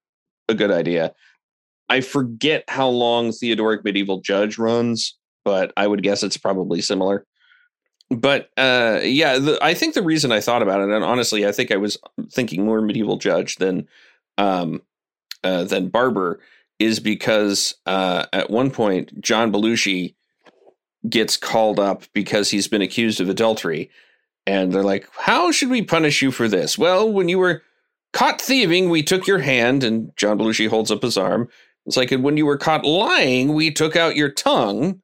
[0.47, 1.13] a good idea.
[1.89, 7.25] I forget how long Theodoric Medieval Judge runs, but I would guess it's probably similar.
[8.09, 11.51] But uh, yeah, the, I think the reason I thought about it, and honestly, I
[11.51, 11.97] think I was
[12.31, 13.87] thinking more Medieval Judge than
[14.37, 14.81] um,
[15.43, 16.39] uh, than Barber,
[16.79, 20.15] is because uh, at one point John Belushi
[21.07, 23.91] gets called up because he's been accused of adultery,
[24.47, 27.61] and they're like, "How should we punish you for this?" Well, when you were
[28.11, 31.47] caught thieving, we took your hand, and John Belushi holds up his arm.
[31.85, 35.01] It's like, and when you were caught lying, we took out your tongue.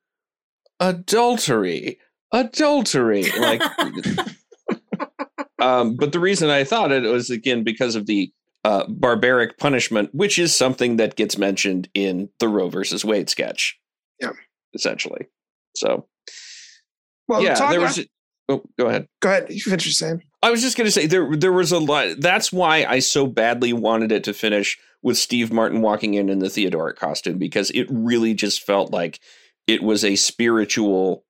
[0.79, 1.99] Adultery,
[2.39, 3.61] adultery, like.
[5.59, 8.31] um, but the reason I thought it was again because of the
[8.63, 13.79] uh, barbaric punishment, which is something that gets mentioned in the Roe versus Wade sketch.
[14.19, 14.31] Yeah.
[14.73, 15.27] essentially.
[15.75, 16.07] So
[17.27, 18.05] Well, yeah, there about- was.
[18.47, 19.07] Oh, go ahead.
[19.21, 19.47] go ahead.
[19.49, 20.21] You finish saying.
[20.43, 22.19] I was just going to say there there was a lot.
[22.19, 26.37] That's why I so badly wanted it to finish with Steve Martin walking in in
[26.37, 29.19] the Theodoric costume because it really just felt like
[29.65, 31.23] it was a spiritual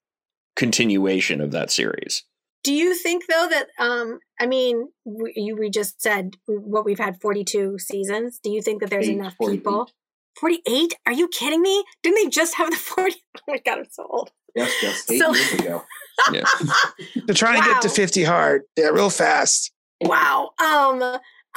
[0.56, 2.24] continuation of that series.
[2.64, 7.00] Do you think though that um I mean we, you, we just said what we've
[7.00, 8.40] had 42 seasons.
[8.44, 9.58] Do you think that there's Eight, enough 48.
[9.58, 9.90] people?
[10.40, 10.94] 48?
[11.06, 11.84] Are you kidding me?
[12.04, 13.16] Didn't they just have the 40?
[13.38, 14.32] Oh my god, I'm so old.
[14.56, 15.84] yes, just eight So- years ago.
[16.32, 16.44] Yeah.
[17.26, 18.62] They're trying to get to 50 hard.
[18.78, 19.72] Yeah, real fast.
[20.02, 20.52] Wow.
[20.64, 21.02] Um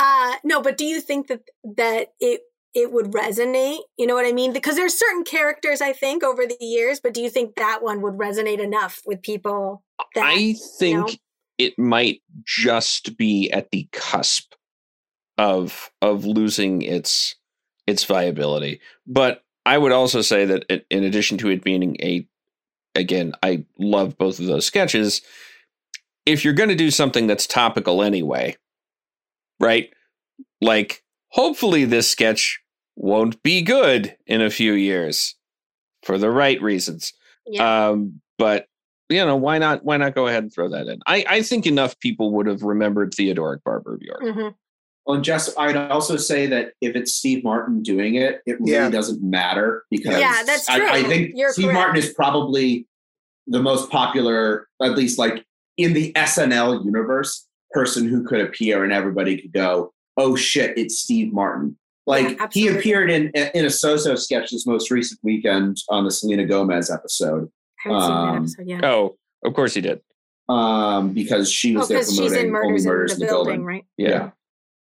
[0.00, 1.42] uh no, but do you think that
[1.76, 2.40] that it
[2.74, 3.78] it would resonate?
[3.96, 4.52] You know what I mean?
[4.52, 8.02] Because there's certain characters I think over the years, but do you think that one
[8.02, 9.82] would resonate enough with people
[10.14, 11.14] that I think know?
[11.58, 14.54] it might just be at the cusp
[15.36, 17.36] of of losing its
[17.86, 18.80] its viability.
[19.06, 22.26] But I would also say that it, in addition to it being a
[22.94, 25.22] again, I love both of those sketches.
[26.26, 28.56] If you're going to do something that's topical anyway,
[29.58, 29.90] right?
[30.60, 32.60] Like hopefully this sketch
[32.96, 35.34] won't be good in a few years
[36.02, 37.12] for the right reasons.
[37.46, 37.88] yeah.
[37.88, 38.66] Um, but
[39.08, 39.84] you know, why not?
[39.84, 41.00] Why not go ahead and throw that in?
[41.06, 44.20] I, I think enough people would have remembered Theodoric Barber of York.
[44.22, 44.54] Mhm.
[45.06, 48.72] Well, and Jess, I'd also say that if it's Steve Martin doing it, it really
[48.72, 48.90] Yeah.
[48.90, 51.74] doesn't matter because Yeah, that's I, I think You're Steve correct.
[51.78, 52.86] Martin is probably
[53.46, 55.42] the most popular, at least like
[55.78, 60.98] in the SNL universe, person who could appear and everybody could go, "Oh shit, it's
[60.98, 66.04] Steve Martin." Like he appeared in in a Soso sketch this most recent weekend on
[66.04, 67.50] the Selena Gomez episode,
[67.86, 68.84] I haven't seen that um, episode yet.
[68.84, 70.00] Oh, of course he did.
[70.48, 73.26] um, because she Oh, was there because she's promoting in only murders, murders in the
[73.26, 73.84] building, right?
[73.98, 74.08] Yeah.
[74.08, 74.30] Yeah.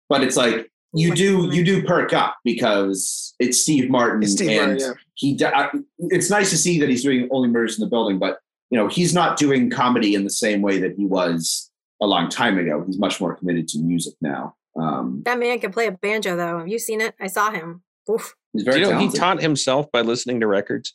[0.08, 4.32] But it's like you What's do you do perk up because it's Steve Martin It's
[4.32, 4.92] Steve and Martin, yeah.
[5.14, 8.18] he d- I- it's nice to see that he's doing only murders in the building
[8.20, 8.38] but
[8.70, 11.70] you know he's not doing comedy in the same way that he was
[12.00, 15.72] a long time ago he's much more committed to music now um That man can
[15.72, 16.58] play a banjo, though.
[16.58, 17.14] Have you seen it?
[17.20, 17.82] I saw him.
[18.10, 18.34] Oof.
[18.52, 20.94] he's Do very you know he taught himself by listening to records?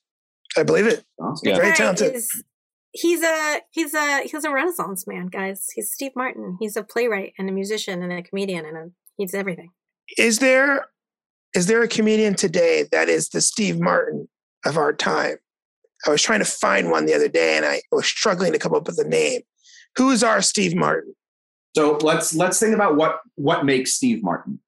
[0.57, 1.03] I believe it.
[1.19, 1.49] Awesome.
[1.49, 1.55] Yeah.
[1.55, 2.15] Very Guy talented.
[2.15, 2.43] is-
[2.93, 5.67] he's a he's a he's a renaissance man, guys.
[5.73, 6.57] He's Steve Martin.
[6.59, 9.71] He's a playwright and a musician and a comedian and a, he's everything.
[10.17, 10.87] Is there
[11.55, 14.27] is there a comedian today that is the Steve Martin
[14.65, 15.37] of our time?
[16.05, 18.73] I was trying to find one the other day and I was struggling to come
[18.73, 19.41] up with a name.
[19.97, 21.13] Who is our Steve Martin?
[21.75, 24.60] So let's let's think about what what makes Steve Martin,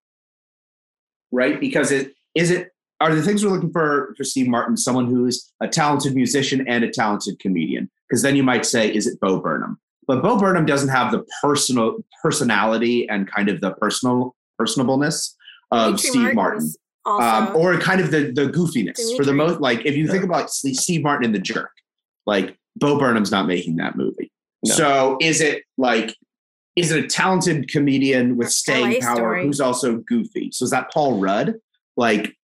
[1.31, 1.59] right?
[1.59, 5.51] Because it is it are the things we're looking for for Steve Martin someone who's
[5.61, 7.89] a talented musician and a talented comedian?
[8.07, 9.79] Because then you might say, is it Bo Burnham?
[10.07, 15.33] But Bo Burnham doesn't have the personal personality and kind of the personal personableness
[15.71, 16.35] of Dimitri Steve Martin.
[16.35, 20.07] Martin's Also, Um, or kind of the the goofiness for the most like if you
[20.07, 21.71] think about Steve Martin in the jerk
[22.25, 24.31] like Bo Burnham's not making that movie
[24.65, 24.73] No.
[24.73, 26.15] so is it like
[26.75, 29.45] is it a talented comedian with staying LA power Story.
[29.45, 31.55] who's also goofy so is that Paul Rudd
[31.97, 32.35] like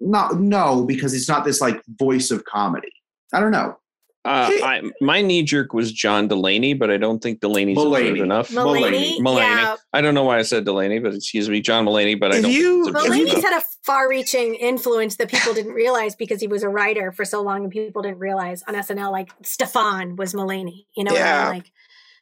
[0.00, 2.92] not no because it's not this like voice of comedy
[3.32, 3.76] I don't know
[4.24, 8.20] Uh, I, my knee jerk was John Delaney, but I don't think Delaney's Mulaney.
[8.22, 8.50] enough.
[8.50, 9.38] Mulaney, Mulaney.
[9.38, 9.76] yeah.
[9.94, 12.20] I don't know why I said Delaney, but excuse me, John Mulaney.
[12.20, 12.50] But I don't.
[12.50, 16.16] you- think it's if you- approved Mulaney's had a far-reaching influence that people didn't realize
[16.16, 19.30] because he was a writer for so long, and people didn't realize on SNL like
[19.42, 20.84] Stefon was Mulaney.
[20.94, 21.52] You know what I mean?
[21.60, 21.72] Like,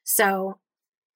[0.05, 0.59] so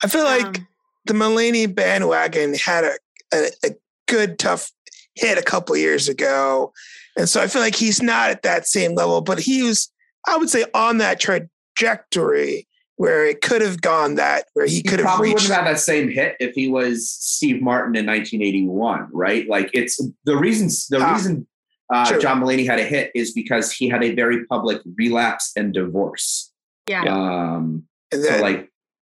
[0.05, 0.69] I feel like um,
[1.07, 2.93] the Mulaney bandwagon had a,
[3.33, 3.71] a, a
[4.09, 4.71] good tough
[5.15, 6.73] hit a couple years ago,
[7.17, 9.91] and so I feel like he's not at that same level, but he was,
[10.27, 14.83] I would say, on that trajectory where it could have gone that where he, He
[14.83, 15.35] could have probably reached.
[15.45, 19.49] wouldn't have had that same hit if he was Steve Martin in 1981, right?
[19.49, 21.47] Like it's the reason the Ah, reason
[21.93, 22.19] uh.
[22.21, 26.53] John Mulaney had a hit is because he had a very public relapse and divorce.
[26.87, 27.03] Yeah.
[27.05, 28.71] Um, and so like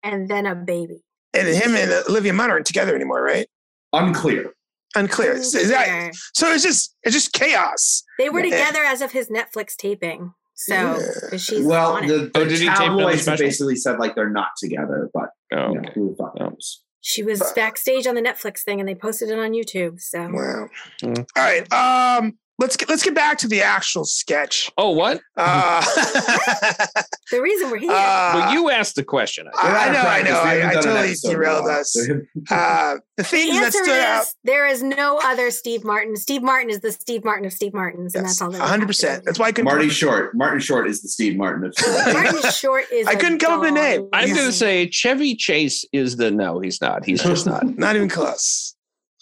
[0.04, 1.02] And then a baby.
[1.34, 3.48] and him and Olivia Munn aren't together anymore, right?
[3.94, 4.54] unclear.
[4.96, 5.34] Unclear.
[5.34, 6.52] Is is that so?
[6.52, 8.04] It's just it's just chaos.
[8.20, 8.52] They were Yeah.
[8.58, 10.34] together as of his Netflix taping.
[10.56, 11.00] So Yeah.
[11.30, 12.08] 'cause she's well, on it.
[12.08, 15.30] the, Oh, the did he tape another tabloids basically said like they're not together, but
[15.52, 15.92] Oh, you know, okay.
[15.96, 16.84] who the knows?
[17.02, 20.00] she was backstage on the Netflix thing and they posted it on YouTube.
[20.00, 20.70] So Wow.
[21.02, 21.26] Mm.
[21.36, 21.74] All right.
[21.74, 22.38] Um.
[22.63, 24.71] Let's get let's get back to the actual sketch.
[24.78, 25.19] Oh, what?
[25.36, 25.82] Uh,
[27.32, 27.91] the reason we're here.
[27.91, 29.49] uh, well, you asked the question.
[29.54, 30.39] I- We're out of know, I know.
[30.39, 31.97] I- I totally episode in a derailed us.
[32.52, 34.21] uh, the the that answer stood out.
[34.21, 36.15] is there is no other Steve Martin.
[36.15, 38.49] Steve Martin is the Steve Martin of Steve Martins, and that's all.
[38.49, 39.26] that we hundred have to percent.
[39.26, 39.65] That's why I couldn't.
[39.65, 40.34] Marty Short.
[40.34, 41.76] Martin Short is the Steve Martin of
[42.13, 43.08] Martin Short is.
[43.08, 44.08] I a couldn't come up with a name.
[44.13, 46.62] I'm going to say Chevy Chase is the no.
[46.62, 47.04] He's not.
[47.04, 47.65] He's just not.
[47.78, 48.73] Not even close.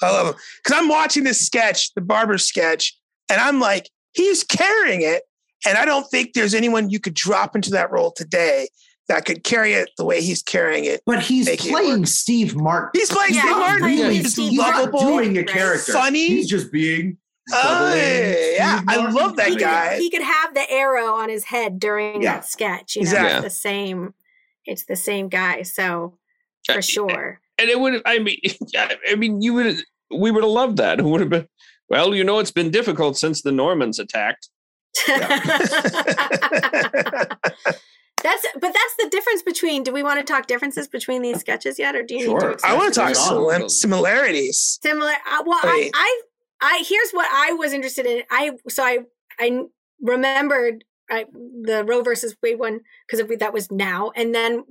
[0.03, 2.97] I love him because I'm watching this sketch, the barber sketch,
[3.31, 5.23] and I'm like, he's carrying it,
[5.65, 8.67] and I don't think there's anyone you could drop into that role today
[9.07, 11.01] that could carry it the way he's carrying it.
[11.05, 12.05] But he's playing.
[12.05, 12.91] Steve Martin.
[12.99, 13.79] He's playing Yeah, Steve Martin.
[13.81, 15.91] playing He's Steve lovable, doing a character.
[15.91, 16.27] funny.
[16.27, 17.17] He's just being
[17.49, 19.89] bubbling oh, yeah, I love that he guy.
[19.95, 22.35] Could, he could have the arrow on his head during Yeah.
[22.35, 22.95] that sketch.
[22.95, 23.31] You know, Exactly.
[23.31, 24.13] it's the same.
[24.65, 25.63] It's the same guy.
[25.63, 26.17] So
[26.71, 27.41] for sure.
[27.59, 28.01] and it would.
[28.05, 28.37] I mean,
[29.09, 29.83] I mean, you would.
[30.15, 30.99] We would have loved that.
[30.99, 31.47] It would have been.
[31.91, 34.47] Well, you know, it's been difficult since the Normans attacked.
[35.07, 35.69] that's
[38.23, 39.83] but that's the difference between.
[39.83, 42.55] Do we want to talk differences between these sketches yet, or do you need Sure.
[42.55, 42.65] to?
[42.65, 44.79] I want to talk Right sim- similarities.
[44.81, 46.21] similar uh, well I I, I
[46.79, 48.99] i here's what i was interested in i so i
[49.39, 49.61] i
[50.01, 51.25] remembered I,
[51.63, 54.63] the roe versus wade one because that was now and then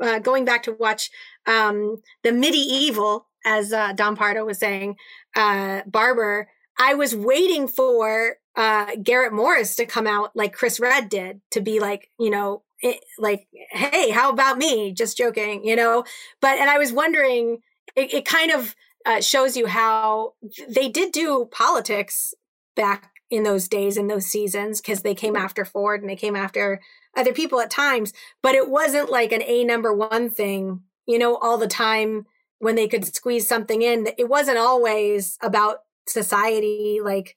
[0.00, 1.10] uh, going back to watch
[1.46, 4.96] um the medieval as uh, don pardo was saying
[5.36, 11.08] uh barber i was waiting for uh garrett morris to come out like chris redd
[11.08, 14.92] did to be like you know it, like hey how about me?
[14.92, 16.04] Just joking you know?
[16.40, 17.58] But and i was wondering
[17.94, 18.74] it, it kind of
[19.06, 20.34] uh, shows you how
[20.68, 22.34] they did do politics
[22.74, 26.36] back in those days in those seasons because they came after Ford and they came
[26.36, 26.80] after
[27.16, 31.36] other people at times, but it wasn't like an A number one thing, you know,
[31.36, 32.26] all the time
[32.58, 34.08] when they could squeeze something in.
[34.18, 37.36] It wasn't always about society, like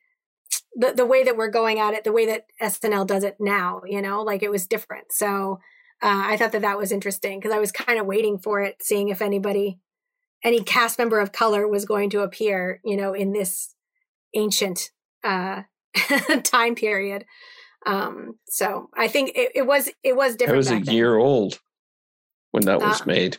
[0.75, 3.81] the, the way that we're going at it, the way that SNL does it now,
[3.85, 5.11] you know, like it was different.
[5.11, 5.59] So
[6.01, 8.81] uh, I thought that that was interesting because I was kind of waiting for it,
[8.81, 9.79] seeing if anybody
[10.43, 13.75] any cast member of color was going to appear, you know, in this
[14.33, 14.91] ancient
[15.23, 15.63] uh,
[16.43, 17.25] time period.
[17.85, 20.57] Um, so I think it, it was it was different different.
[20.57, 20.95] was a then.
[20.95, 21.59] year old
[22.51, 23.37] when that was Uh, made.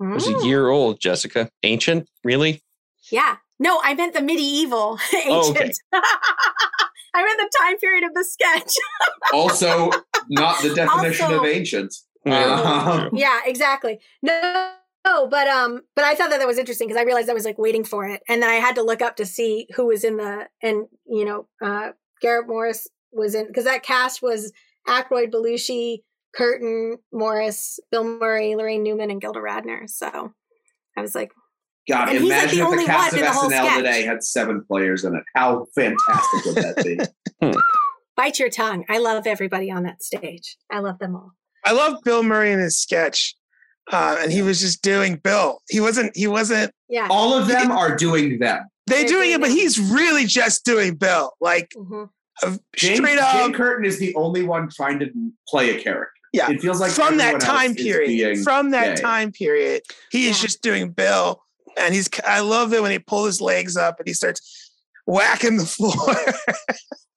[0.00, 0.44] It was a Mm.
[0.46, 1.50] year old, Jessica.
[1.62, 2.62] Ancient, really?
[3.10, 3.36] Yeah.
[3.58, 5.24] No, I meant the medieval ancient.
[5.28, 5.64] Oh, okay.
[5.64, 5.78] ancient.
[7.14, 8.72] I meant the time period of the sketch.
[9.32, 9.90] Also,
[10.30, 11.94] not the definition Also- of ancient.
[12.24, 12.60] Yeah.
[12.60, 13.98] Um, yeah, exactly.
[14.22, 14.72] No,
[15.06, 17.44] no, but um, but I thought that that was interesting because I realized I was
[17.44, 20.04] like waiting for it, and then I had to look up to see who was
[20.04, 24.52] in the and you know, uh, Garrett Morris was in because that cast was
[24.86, 26.02] Aykroyd, Belushi,
[26.38, 29.90] Curtin, Morris, Bill Murray, Laraine Newman, and Gilda Radner.
[29.90, 30.32] So
[30.96, 31.32] I was like,
[31.88, 33.76] God, And he's, like, imagine the if only the cast of in the whole SNL
[33.76, 35.24] today had seven players in it.
[35.34, 37.50] How fantastic would that be?
[38.16, 38.84] bite your tongue.
[38.88, 40.56] I love everybody on that stage.
[40.70, 41.32] I love them all.
[41.64, 43.34] I love Bill Murray in his sketch,
[43.90, 45.58] uh, and he was just doing Bill.
[45.68, 46.16] He wasn't.
[46.16, 46.72] He wasn't.
[46.88, 47.08] Yeah.
[47.10, 48.64] All of them are doing them.
[48.86, 52.04] They They're doing doing it, but he's really just doing Bill, like hmm
[52.42, 53.34] uh, Jane, straight up.
[53.34, 55.10] Jane Curtin is the only one trying to
[55.48, 56.12] play a character.
[56.32, 56.50] Yeah.
[56.50, 58.08] It feels like from that time period.
[58.08, 58.96] being- From that yeah, yeah.
[58.96, 61.42] time period, he is just doing Bill,
[61.78, 62.08] and he's.
[62.26, 64.72] I love it when he pulls his legs up and he starts
[65.06, 65.94] whacking the floor.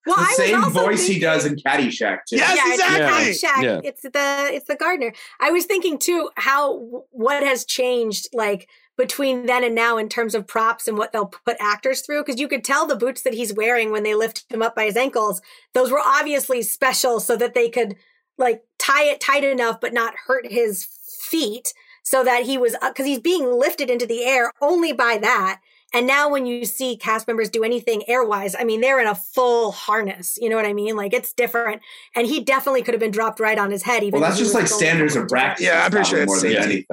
[0.07, 2.37] Well, the I same also voice he does in Caddyshack too.
[2.37, 3.29] Yes, yeah, exactly.
[3.29, 3.63] It's Caddyshack.
[3.63, 3.81] Yeah.
[3.83, 5.13] It's the it's the gardener.
[5.39, 6.77] I was thinking too how
[7.11, 11.27] what has changed like between then and now in terms of props and what they'll
[11.45, 14.45] put actors through because you could tell the boots that he's wearing when they lift
[14.51, 15.41] him up by his ankles
[15.73, 17.95] those were obviously special so that they could
[18.41, 20.85] like tie it tight enough but not hurt his
[21.29, 21.73] feet
[22.03, 25.61] so that he was uh, because he's being lifted into the air only by that
[25.93, 29.15] And now when you see cast members do anything airwise, I mean, they're in a
[29.15, 30.37] full harness.
[30.41, 30.95] You know what I mean?
[30.95, 31.81] Like it's different.
[32.15, 34.01] And he definitely could have been dropped right on his head.
[34.03, 35.65] Even Well, that's if he just like standards of practice.
[35.65, 36.85] Yeah, I'm pretty sure more it's than anything.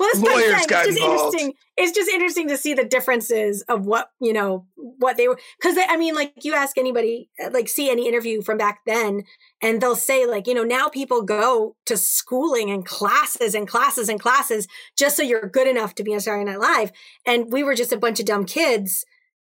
[0.00, 0.66] Well, that's what I'm Lawyers saying.
[0.68, 1.34] got It's involved.
[1.34, 1.54] interesting.
[1.80, 5.38] It's just interesting to see the differences of what you know what they were.
[5.60, 9.22] Because I mean, like you ask anybody, uh, like see any interview from back then,
[9.62, 14.08] and they'll say like, you know, now people go to schooling and classes and classes
[14.08, 14.66] and classes
[14.98, 16.90] just so you're good enough to be on Saturday Night Live.
[17.24, 19.04] And we were just a bunch of dumb kids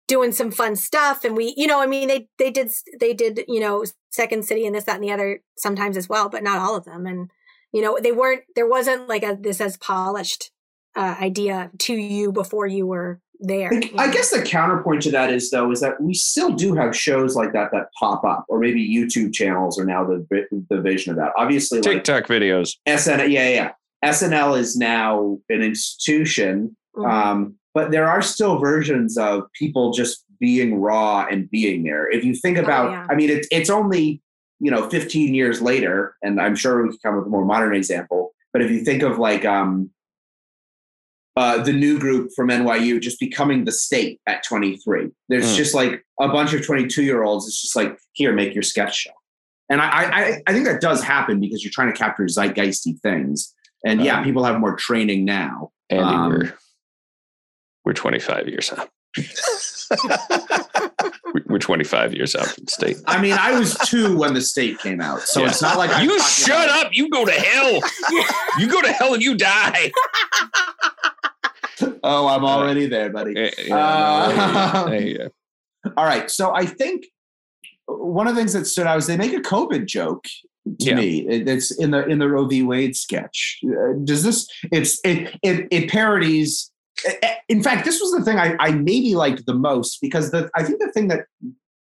[0.07, 3.45] doing some fun stuff and we you know i mean they they did they did
[3.47, 6.59] you know second city and this that and the other sometimes as well but not
[6.59, 7.31] all of them and
[7.71, 10.51] you know they weren't there wasn't like a this as polished
[10.95, 14.13] uh, idea to you before you were there The- I know?
[14.13, 17.53] guess the counterpoint to that is though is that we still do have shows like
[17.53, 20.25] that that pop up, or maybe YouTube channels are now the
[20.69, 21.31] the vision of that.
[21.37, 22.75] Obviously, like TikTok videos.
[22.87, 23.71] SN, yeah, yeah,
[24.05, 27.09] SNL is now an institution, Mhm.
[27.09, 32.09] um, but there are still versions of people just being raw and being there.
[32.11, 33.07] If you think Oh, about, yeah.
[33.09, 34.21] I mean, it's it's only
[34.59, 37.45] you know 15 years later, and I'm sure we can come up with a more
[37.45, 38.33] modern example.
[38.53, 39.89] But if you think of like um,
[41.37, 45.09] uh, the new group from NYU just becoming the state at 23.
[45.29, 45.55] There's Mm.
[45.55, 47.47] just like a bunch of 22 year olds.
[47.47, 49.11] It's just like, here, make your sketch show.
[49.69, 53.53] And I, I, I think that does happen because you're trying to capture zeitgeisty things.
[53.85, 55.71] And yeah, Um, people have more training now.
[55.89, 56.53] Andy, Um, we're
[57.85, 58.89] we're 25 years out.
[61.33, 62.97] We- we're 25 years out from state.
[63.07, 65.21] I mean, I was two when the state came out.
[65.21, 65.47] So Yeah.
[65.47, 66.89] it's not like you shut up.
[66.93, 67.79] You go to hell.
[68.59, 69.91] You go to hell and you die.
[72.03, 73.33] Oh, I'm already there, buddy.
[73.67, 74.89] Yeah, Uh,
[75.97, 76.29] All right.
[76.29, 77.05] So I think
[77.87, 80.25] one of the things that stood out is they make a COVID joke
[80.79, 80.95] to Yeah.
[80.95, 81.27] me.
[81.27, 82.63] It- It's in the in the Roe v.
[82.63, 83.59] Wade sketch.
[83.65, 84.47] Uh, Does this?
[84.71, 86.71] It's it it, it parodies.
[87.49, 90.63] In fact, this was the thing I, I maybe liked the most because the I
[90.63, 91.25] think the thing that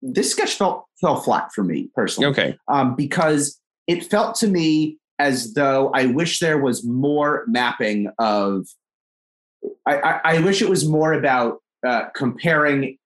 [0.01, 2.57] this sketch felt fell flat for me personally okay.
[2.69, 8.65] um, because it felt to me as though I wish there was more mapping of.
[9.85, 12.97] I, I, I wish it was more about uh, comparing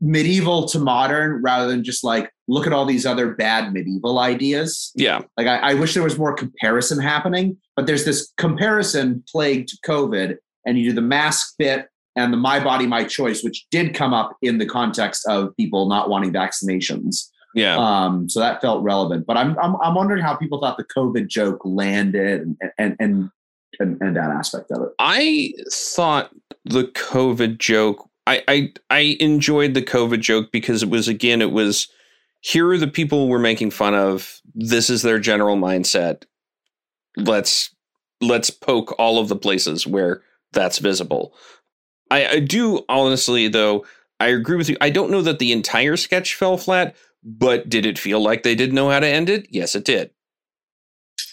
[0.00, 4.90] medieval to modern rather than just like look at all these other bad medieval ideas.
[4.96, 5.22] Yeah.
[5.36, 10.36] Like I, I wish there was more comparison happening, but there's this comparison plagued COVID,
[10.66, 14.12] and you do the mask bit and the my body my choice, which did come
[14.12, 17.28] up in the context of people not wanting vaccinations.
[17.54, 17.76] Yeah.
[17.76, 19.26] Um, so that felt relevant.
[19.26, 23.30] But I'm, I'm I'm wondering how people thought the COVID joke landed and and and
[23.78, 24.88] and, and that aspect of it.
[24.98, 26.30] I thought
[26.64, 28.08] the COVID joke.
[28.26, 31.88] I, I I enjoyed the COVID joke because it was again it was
[32.40, 34.40] here are the people we're making fun of.
[34.54, 36.24] This is their general mindset.
[37.16, 37.74] Let's
[38.20, 41.34] let's poke all of the places where that's visible.
[42.10, 43.84] I, I do honestly though.
[44.20, 44.76] I agree with you.
[44.80, 48.54] I don't know that the entire sketch fell flat, but did it feel like they
[48.54, 49.48] didn't know how to end it?
[49.50, 50.10] Yes, it did.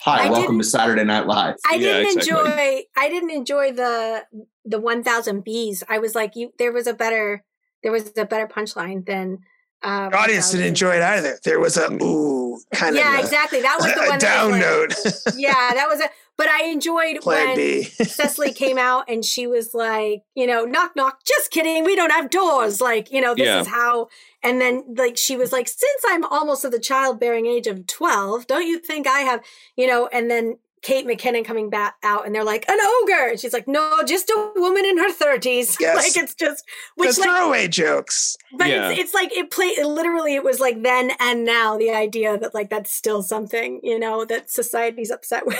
[0.03, 1.55] Hi, I welcome to Saturday Night Live.
[1.69, 2.51] I Yeah, didn't exactly.
[2.51, 2.81] enjoy.
[2.97, 4.23] I didn't enjoy the
[4.65, 5.83] the one thousand bees.
[5.89, 6.53] I was like, you.
[6.57, 7.43] There was a better.
[7.83, 9.39] There was a better punchline than.
[9.81, 11.39] Uh, The audience didn't enjoy it either.
[11.45, 13.61] There was a ooh kind Yeah, of a, exactly.
[13.61, 14.09] That was the a one.
[14.09, 15.35] that down was like- note.
[15.37, 16.09] Yeah, that was a.
[16.37, 20.95] But I enjoyed Plan when Cecily came out and she was like, you know, knock
[20.95, 21.19] knock.
[21.25, 21.83] Just kidding.
[21.83, 22.79] We don't have doors.
[22.79, 23.59] Like, you know, this Yeah.
[23.61, 24.07] is how.
[24.41, 28.47] And then like she was like, since I'm almost of the childbearing age of twelve,
[28.47, 29.43] don't you think I have,
[29.75, 30.07] you know?
[30.07, 33.29] And then Kate McKinnon coming back out and they're like an ogre.
[33.31, 35.77] And she's like, no, just a woman in her thirties.
[35.79, 35.95] Yes.
[35.95, 36.65] like it's just
[36.97, 38.35] The which like throwaway jokes.
[38.57, 38.89] but Yeah.
[38.89, 42.53] it's, it's like it played literally it was like then and now the idea that
[42.53, 45.57] like that's still something you know that society's upset with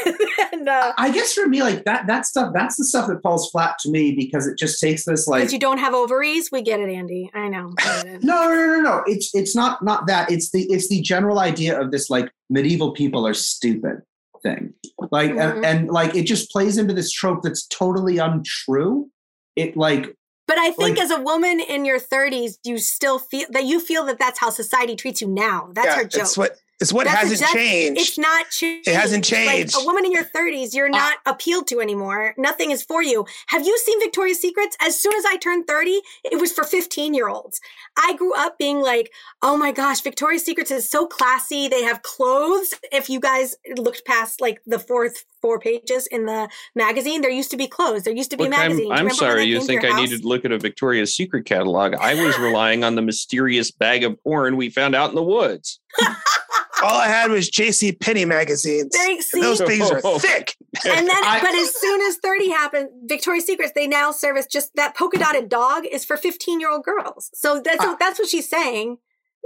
[0.54, 3.50] and uh I guess for me, like that that stuff, that's the stuff that falls
[3.50, 6.62] flat to me because it just takes this like because you don't have ovaries we
[6.62, 8.24] get it andy i know I get it.
[8.30, 9.04] No, no, no, no, no.
[9.08, 10.32] It's it's not not that.
[10.32, 14.02] It's the it's the general idea of this like medieval people are stupid
[14.42, 14.74] thing.
[15.12, 15.56] Like Mhm.
[15.56, 19.10] and, and like it just plays into this trope that's totally untrue.
[19.56, 20.16] It like
[20.48, 23.80] but i think Like- as a woman in your 30s you still feel that you
[23.80, 26.94] feel that that's how society treats you now that's yeah, her joke it's what it's
[26.94, 28.02] what That's hasn't exact- changed.
[28.02, 28.88] It's not changed.
[28.88, 29.76] It hasn't Like, changed.
[29.80, 32.34] a woman in your 30s, you're uh, not appealed to anymore.
[32.38, 33.26] Nothing is for you.
[33.48, 34.78] Have you seen Victoria's Secrets?
[34.82, 37.60] As soon as I turned 30, it was for 15 year olds.
[37.98, 41.68] I grew up being like, oh my gosh, Victoria's Secrets is so classy.
[41.68, 42.74] They have clothes.
[42.92, 47.52] If you guys looked past like the fourth four pages in the magazine, there used
[47.52, 48.04] to be clothes.
[48.04, 48.88] There used to be Look, magazines.
[48.88, 49.44] I'm, I'm remember sorry.
[49.44, 50.02] You think I house?
[50.02, 51.94] needed to look at a Victoria's Secret catalog?
[51.96, 55.80] I was relying on the mysterious bag of porn we found out in the woods.
[56.84, 57.92] All I had was J.C.
[57.94, 58.90] Penney magazines.
[58.96, 60.56] They see, those things are thick.
[60.86, 64.74] and then, I- but as soon as 30 happened, Victoria's Secrets, they now service just
[64.76, 67.30] that polka dotted dog is for 15 year old girls.
[67.34, 68.98] So that's, Uh, that's what she's saying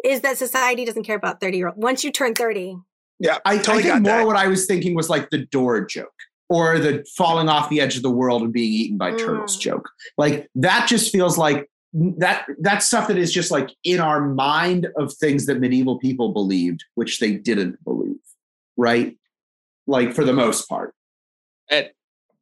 [0.04, 1.78] is that society doesn't care about 30 year old.
[1.78, 2.78] Once you turn 30,
[3.20, 4.28] Yeah, I, totally I think got more that.
[4.28, 6.14] what I was thinking was like the door joke
[6.50, 9.62] or the falling off the edge of the world and being eaten by turtles Mm.
[9.62, 9.90] joke.
[10.18, 14.88] Like that just feels like that that's stuff that is just like in our mind
[14.98, 18.18] of things that medieval people believed, which they didn't believe.
[18.78, 19.18] Right?
[19.86, 20.94] Like for the most part.
[21.70, 21.94] At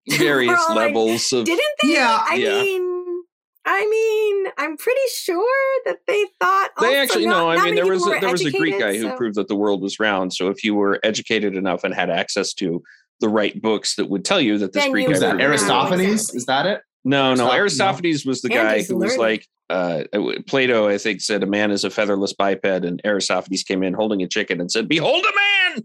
[0.09, 1.93] various all like, levels of didn't they?
[1.93, 2.61] Yeah, I yeah.
[2.61, 3.23] mean,
[3.65, 7.75] I mean, I'm pretty sure that they thought they also actually not- no i mean
[7.75, 9.55] there was a, were there was a greek guy educated, who so- proved that the
[9.55, 12.81] world was round so if you were educated enough and had access to
[13.19, 15.25] the right books that would tell you that this Then greek you guy Who's that?
[15.27, 15.71] Yeah, proved it was round.
[15.93, 16.21] Aristophanes?
[16.21, 16.37] exactly.
[16.37, 16.81] Is that it?
[17.03, 17.59] No no Aristophanes?
[17.59, 20.03] aristophanes was the And guy he's who was like uh
[20.47, 24.21] plato i think said a man is a featherless biped and aristophanes came in holding
[24.21, 25.83] a chicken and said behold a man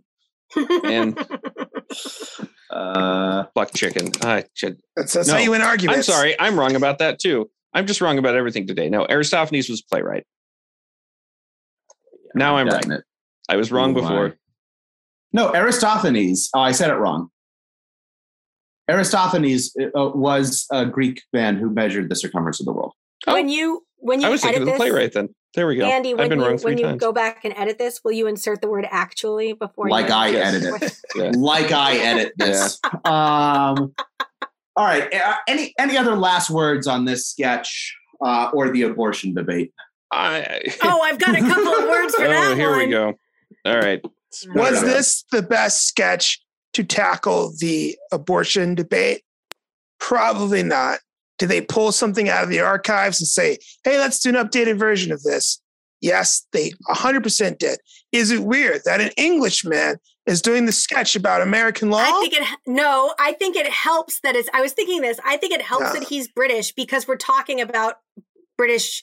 [0.84, 1.18] and
[2.70, 4.78] Uh plucked chicken ah, shit.
[4.96, 6.08] That's, that's No, how you win arguments.
[6.08, 9.68] i'm sorry i'm wrong about that too i'm just wrong about everything today no aristophanes
[9.68, 10.24] was playwright
[12.34, 13.04] now i'm right it.
[13.48, 14.08] i was wrong Who am I?
[14.08, 14.36] before
[15.32, 16.48] No, Aristophanes.
[16.54, 17.28] Oh, I said it wrong.
[18.88, 22.92] Eratosthenes uh, was a Greek man who measured the circumference of the world.
[23.26, 25.28] when you when you I was thinking edit of the this, playwright then.
[25.54, 25.86] There we go.
[25.86, 27.00] Andy, I've when been you wrong three when you times.
[27.00, 29.88] go back and edit this, will you insert the word actually before?
[29.88, 30.54] Like you I Yes.
[30.54, 31.00] edit it.
[31.16, 31.30] Yeah.
[31.34, 32.78] Like I edit this.
[33.06, 33.94] um,
[34.76, 35.12] all right.
[35.14, 39.72] Uh, any any other last words on this sketch uh, or the abortion debate?
[40.12, 42.78] I, Oh, I've got a couple of words for oh, that here one.
[42.80, 43.14] we go.
[43.64, 44.04] All right.
[44.54, 46.40] Was this the best sketch
[46.76, 49.22] to tackle the abortion debate?
[49.98, 50.98] Probably not.
[51.38, 54.78] Do they pull something out of the archives and say, hey, let's do an updated
[54.78, 55.60] version of this?
[56.02, 57.78] Yes, they 100% did.
[58.12, 59.96] Is it weird that an Englishman
[60.26, 61.98] is doing the sketch about American law?
[62.00, 63.14] I think it no.
[63.18, 64.50] I think it helps that it's.
[64.52, 65.18] I was thinking this.
[65.24, 67.96] I think it helps that he's British because we're talking about
[68.58, 69.02] British.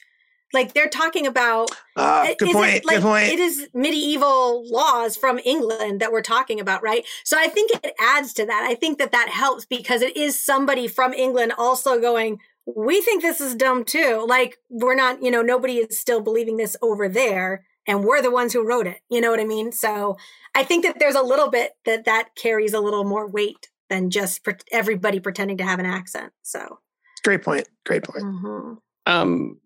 [0.54, 1.70] Like they're talking about.
[1.96, 2.74] It- good point.
[2.76, 3.28] It, like, good point.
[3.28, 7.04] It is medieval laws from England that we're talking about, right?
[7.24, 8.66] So I think it adds to that.
[8.66, 12.40] I think that that helps because it is somebody from England also going.
[12.66, 14.24] We think this is dumb too.
[14.26, 18.30] Like we're not, you know, nobody is still believing this over there, and we're the
[18.30, 19.00] ones who wrote it.
[19.10, 19.70] You know what I mean?
[19.72, 20.16] So
[20.54, 24.08] I think that there's a little bit that that carries a little more weight than
[24.10, 26.32] just pre- everybody pretending to have an accent.
[26.42, 26.78] So.
[27.22, 27.68] Great point.
[27.84, 28.22] Great point.
[28.24, 28.78] mhm.
[29.06, 29.60] Um,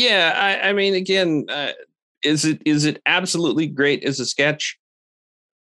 [0.00, 1.72] yeah, I, I mean, again, uh,
[2.22, 4.78] is it is it absolutely great as a sketch?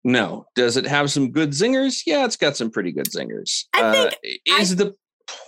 [0.02, 0.46] No.
[0.54, 2.02] Does it have some good zingers?
[2.06, 3.64] Yeah, it's got some pretty good zingers.
[3.74, 4.94] I think uh, is the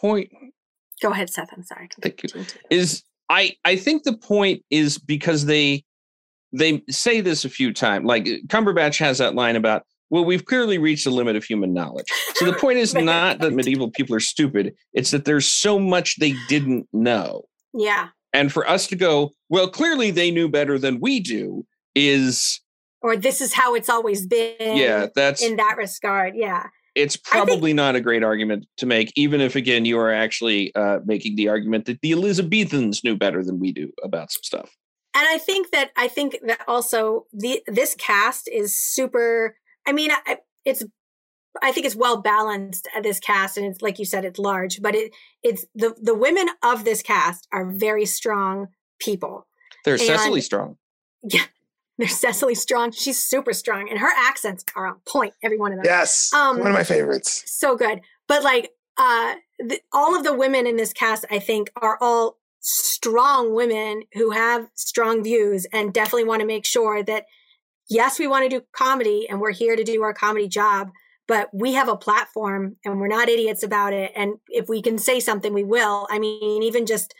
[0.00, 0.30] point
[1.02, 1.48] Go ahead, Seth.
[1.52, 1.88] I'm sorry.
[2.00, 2.44] Thank you.
[2.70, 5.84] is I I think the point is because they
[6.52, 8.06] they say this a few times.
[8.06, 12.06] Like Cumberbatch has that line about, well, we've clearly reached the limit of human knowledge.
[12.34, 16.16] So the point is not that medieval people are stupid; it's that there's so much
[16.18, 17.42] they didn't know,
[17.74, 18.08] Yeah.
[18.32, 21.64] And for us to go, well, clearly they knew better than we do,
[21.94, 22.60] is
[23.02, 24.76] Or this is how it's always been.
[24.76, 26.66] yeah, that's In that regard, yeah.
[26.94, 30.12] it's I think- probably not a great argument to make, even if again you are
[30.12, 34.42] actually uh, making the argument that the Elizabethans knew better than we do about some
[34.42, 34.70] stuff.
[35.14, 39.56] And I think that I think that also the this cast is super.
[39.86, 40.82] I mean, I, it's
[41.60, 44.94] I think it's well balanced this cast, and it's like you said, it's large, but
[44.94, 49.46] it it's the the women of this cast are very strong people.
[49.84, 50.76] There's And- Cecily Strong.
[51.22, 51.44] Yeah,
[51.98, 52.92] they're Cecily Strong.
[52.92, 55.34] She's super strong, and her accents are on point.
[55.42, 55.84] Every one of them.
[55.84, 56.32] Yes.
[56.32, 57.42] Um, one of my favorites.
[57.46, 61.70] so good but like uh the, all of the women in this cast i think
[61.76, 67.24] are all strong women who have strong views and definitely want to make sure that
[67.90, 70.90] yes we want to do comedy and we're here to do our comedy job
[71.28, 74.98] but we have a platform and we're not idiots about it and if we can
[74.98, 77.14] say something we will i mean even just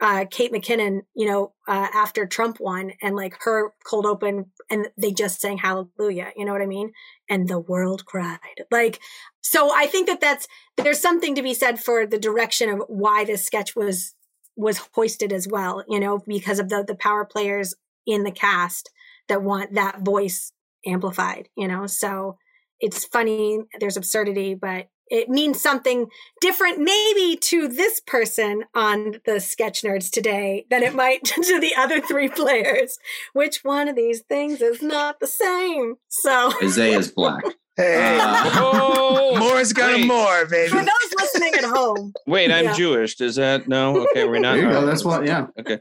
[0.00, 4.88] uh, Kate McKinnon, you know, uh, after Trump won and like her cold open and
[4.98, 6.92] they just sang hallelujah, you know what I mean?
[7.30, 8.38] And the world cried.
[8.70, 9.00] Like,
[9.40, 10.46] so I think that that's,
[10.76, 14.14] there's something to be said for the direction of why this sketch was,
[14.54, 17.74] was hoisted as well, you know, because of the, the power players
[18.06, 18.90] in the cast
[19.28, 20.52] that want that voice
[20.84, 21.86] amplified, you know?
[21.86, 22.36] So
[22.80, 26.06] it's funny, there's absurdity, but it means something
[26.40, 31.72] different maybe to this person on the sketch nerds today than it might to the
[31.76, 32.98] other three players
[33.32, 37.44] which one of these things is not the same so Isaiah's black.
[37.76, 40.02] Hey, Uh, Oh, more's got wait.
[40.04, 40.70] a more, baby.
[40.70, 42.72] for those listening at home Wait, I'm Yeah.
[42.74, 43.14] Jewish.
[43.14, 43.96] Does that no?
[44.10, 44.54] Okay, we're not.
[44.56, 44.78] there you go.
[44.80, 44.86] right.
[44.86, 45.24] That's what.
[45.24, 45.46] Yeah.
[45.60, 45.78] Okay.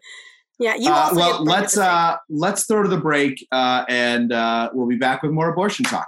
[0.59, 4.69] Yeah, you Uh, also well, let's uh, let's throw to the break, uh, and uh,
[4.73, 6.07] we'll be back with more abortion talk.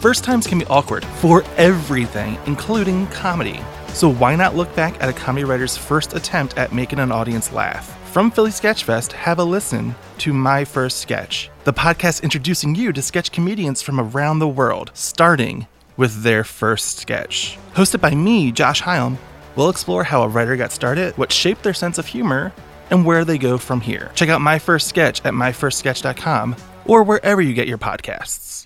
[0.00, 3.60] First times can be awkward for everything, including comedy.
[3.88, 7.52] So why not look back at a comedy writer's first attempt at making an audience
[7.52, 7.86] laugh?
[8.10, 13.02] From Philly Sketchfest, have a listen to My First Sketch, the podcast introducing you to
[13.02, 15.66] sketch comedians from around the world, starting
[15.98, 17.58] with their first sketch.
[17.74, 19.18] Hosted by me, Josh Hyam,
[19.54, 22.54] we'll explore how a writer got started, what shaped their sense of humor,
[22.88, 24.12] and where they go from here.
[24.14, 28.59] Check out My First Sketch at myfirstsketch.com or wherever you get your podcasts.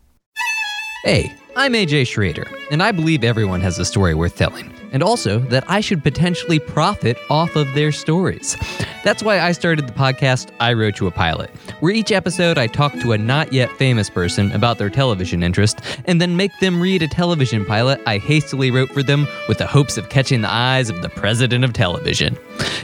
[1.04, 5.38] Hey, I'm AJ Schrader, and I believe everyone has a story worth telling, and also
[5.50, 8.56] that I should potentially profit off of their stories.
[9.04, 11.50] That's why I started the podcast I Wrote You a Pilot,
[11.80, 15.78] where each episode I talk to a not yet famous person about their television interest,
[16.06, 19.66] and then make them read a television pilot I hastily wrote for them with the
[19.66, 22.38] hopes of catching the eyes of the president of television.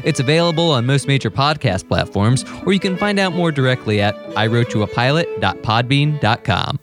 [0.05, 4.15] It's available on most major podcast platforms, or you can find out more directly at
[4.35, 6.81] iwroteyouapilot.podbean.com.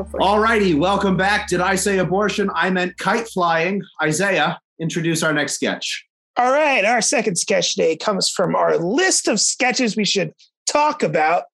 [0.00, 0.24] Hopefully.
[0.24, 1.46] Alrighty, welcome back.
[1.46, 2.48] Did I say abortion?
[2.54, 3.82] I meant kite flying.
[4.02, 6.06] Isaiah, introduce our next sketch.
[6.38, 10.32] All right, our second sketch today comes from our list of sketches we should
[10.66, 11.44] talk about.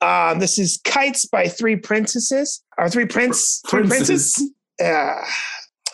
[0.00, 2.60] Um, this is Kites by Three Princesses.
[2.76, 4.34] Our three prince, three Princes.
[4.34, 4.52] princes.
[4.82, 5.22] Uh,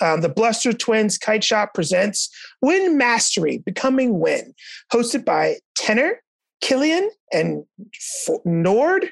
[0.01, 2.31] um, the Bluster Twins Kite Shop presents
[2.63, 4.55] Win Mastery, Becoming Win,
[4.91, 6.23] hosted by Tenor,
[6.63, 9.11] Killian, and F- Nord,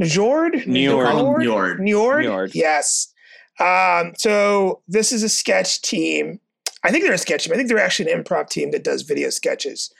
[0.00, 1.06] Njord, Njord.
[1.06, 1.80] Call him Njord, Njord.
[1.80, 2.24] Njord.
[2.24, 2.54] Njord.
[2.54, 3.12] Yes.
[3.58, 6.40] Um, so this is a sketch team.
[6.82, 7.52] I think they're a sketch team.
[7.52, 9.92] I think they're actually an improv team that does video sketches.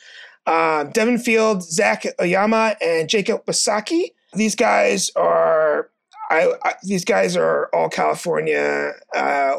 [0.47, 4.13] Um, Devin Field, Zach Oyama, and Jacob Basaki.
[4.33, 5.91] These guys are,
[6.31, 9.57] I, I these guys are all California, uh,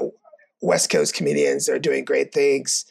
[0.61, 1.67] West Coast comedians.
[1.67, 2.85] They're doing great things.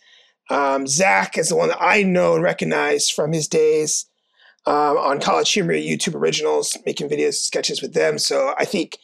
[0.51, 4.07] Um, Zach is the one that I know and recognize from his days
[4.67, 8.19] um, on College Humor YouTube Originals, making videos, sketches with them.
[8.19, 8.99] So I think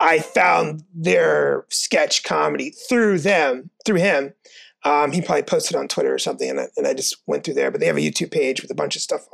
[0.00, 4.32] I found their sketch comedy through them, through him.
[4.82, 7.54] Um, he probably posted on Twitter or something, and I, and I just went through
[7.54, 7.70] there.
[7.70, 9.26] But they have a YouTube page with a bunch of stuff,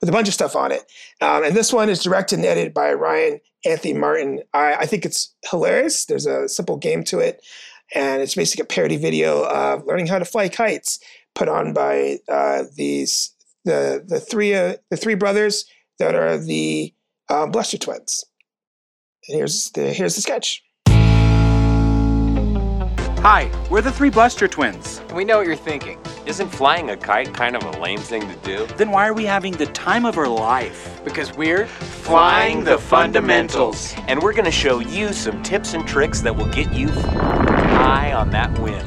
[0.00, 0.82] with a bunch of stuff on it.
[1.20, 4.40] Um, and this one is directed and edited by Ryan Anthony Martin.
[4.54, 6.06] I, I think it's hilarious.
[6.06, 7.44] There's a simple game to it,
[7.94, 10.98] and it's basically a parody video of learning how to fly kites,
[11.34, 13.33] put on by uh, these
[13.64, 15.64] the the three uh, the three brothers
[15.98, 16.94] that are the
[17.28, 18.24] um, Bluster twins.
[19.28, 20.62] And here's the here's the sketch.
[23.24, 25.00] Hi, we're the three Bluster twins.
[25.14, 25.98] We know what you're thinking.
[26.26, 28.66] Isn't flying a kite kind of a lame thing to do?
[28.76, 31.00] Then why are we having the time of our life?
[31.06, 33.94] Because we're flying the fundamentals.
[34.08, 38.12] And we're going to show you some tips and tricks that will get you high
[38.12, 38.86] on that wind.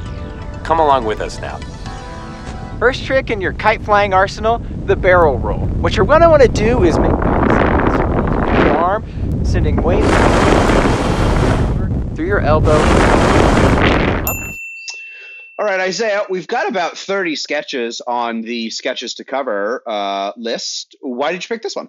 [0.64, 1.58] Come along with us now.
[2.78, 5.66] First trick in your kite flying arsenal, the barrel roll.
[5.66, 10.04] What you're gonna wanna do is make your arm, sending weight
[12.14, 12.78] through your elbow.
[15.58, 20.94] All right, Isaiah, we've got about 30 sketches on the sketches to cover uh, list.
[21.00, 21.88] Why did you pick this one?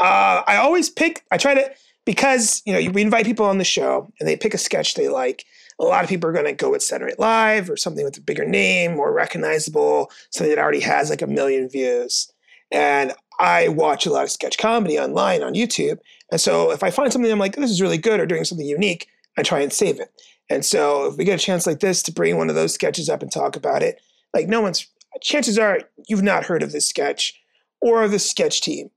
[0.00, 1.22] Uh, I always pick.
[1.30, 1.70] I try to
[2.04, 5.08] because you know we invite people on the show and they pick a sketch they
[5.08, 5.44] like.
[5.80, 8.20] A lot of people are going to go with Saturday Live or something with a
[8.20, 12.32] bigger name, more recognizable, something that already has like a million views.
[12.70, 15.98] And I watch a lot of sketch comedy online on YouTube.
[16.30, 18.66] And so if I find something I'm like, this is really good or doing something
[18.66, 20.12] unique, I try and save it.
[20.50, 23.08] And so if we get a chance like this to bring one of those sketches
[23.08, 24.00] up and talk about it,
[24.34, 24.86] like no one's
[25.22, 27.40] chances are you've not heard of this sketch
[27.80, 28.90] or the sketch team.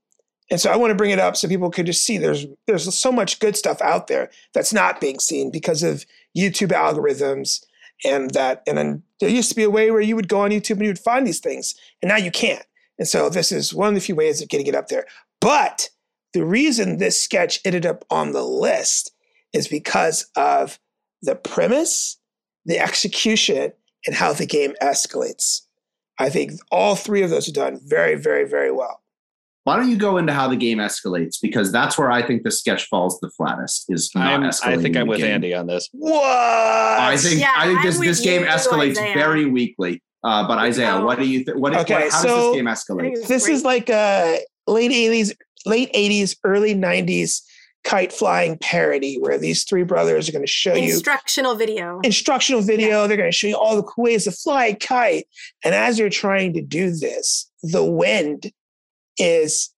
[0.51, 2.93] And so I want to bring it up so people could just see there's there's
[2.93, 6.05] so much good stuff out there that's not being seen because of
[6.35, 7.63] YouTube algorithms
[8.05, 10.51] and that and then there used to be a way where you would go on
[10.51, 12.65] YouTube and you would find these things and now you can't.
[12.99, 15.05] And so this is one of the few ways of getting it up there.
[15.39, 15.89] But
[16.33, 19.11] the reason this sketch ended up on the list
[19.53, 20.79] is because of
[21.21, 22.17] the premise,
[22.65, 23.73] the execution,
[24.05, 25.61] and how the game escalates.
[26.19, 29.02] I think all three of those are done very, very, very well.
[29.65, 31.37] Why don't you go into how the game escalates?
[31.41, 33.85] Because that's where I think the sketch falls the flattest.
[33.89, 34.67] Is not I'm, escalating.
[34.67, 35.31] I think I'm with game.
[35.35, 35.87] Andy on this.
[35.93, 36.21] What?
[36.25, 39.13] I think Yeah, I think this this game escalates Isaiah.
[39.13, 40.01] very weakly.
[40.23, 41.57] Uh, but Isaiah, what do you think?
[41.57, 43.27] What, Okay, what how does so- this game escalate?
[43.27, 45.33] This is like a late 80s,
[45.65, 47.41] late 80s, early 90s
[47.83, 51.99] kite flying parody where these three brothers are going to show you Instructional video.
[52.05, 53.07] instructional video.
[53.07, 55.25] They're going to show you all the ways to fly a kite.
[55.65, 58.51] And as you're trying to do this, the wind
[59.17, 59.69] is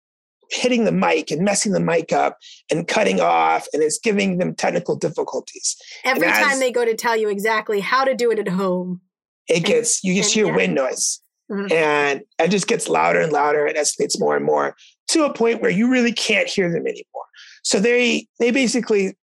[0.52, 2.38] hitting the mic and messing the mic up
[2.70, 5.76] and cutting off, and it's giving them technical difficulties.
[6.04, 9.02] Every as time they go to tell you exactly how to do it at home.
[9.48, 10.56] it gets, you just hear yeah.
[10.56, 11.22] wind noise,
[11.52, 11.72] Mhm.
[11.72, 13.68] and it just gets louder and louder.
[13.68, 14.76] It escalates more and more
[15.10, 17.26] to a point where you really can't hear them anymore.
[17.64, 19.16] So they they basically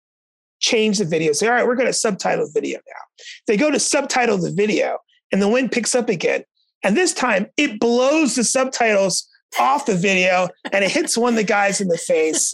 [0.59, 1.33] change the video.
[1.33, 3.25] Say, all right, we're going to subtitle the video now.
[3.47, 4.99] They go to subtitle the video,
[5.33, 6.45] and the wind picks up again.
[6.83, 9.27] And this time, it blows the subtitles
[9.59, 12.53] off the video, and it hits one of the guys in the face.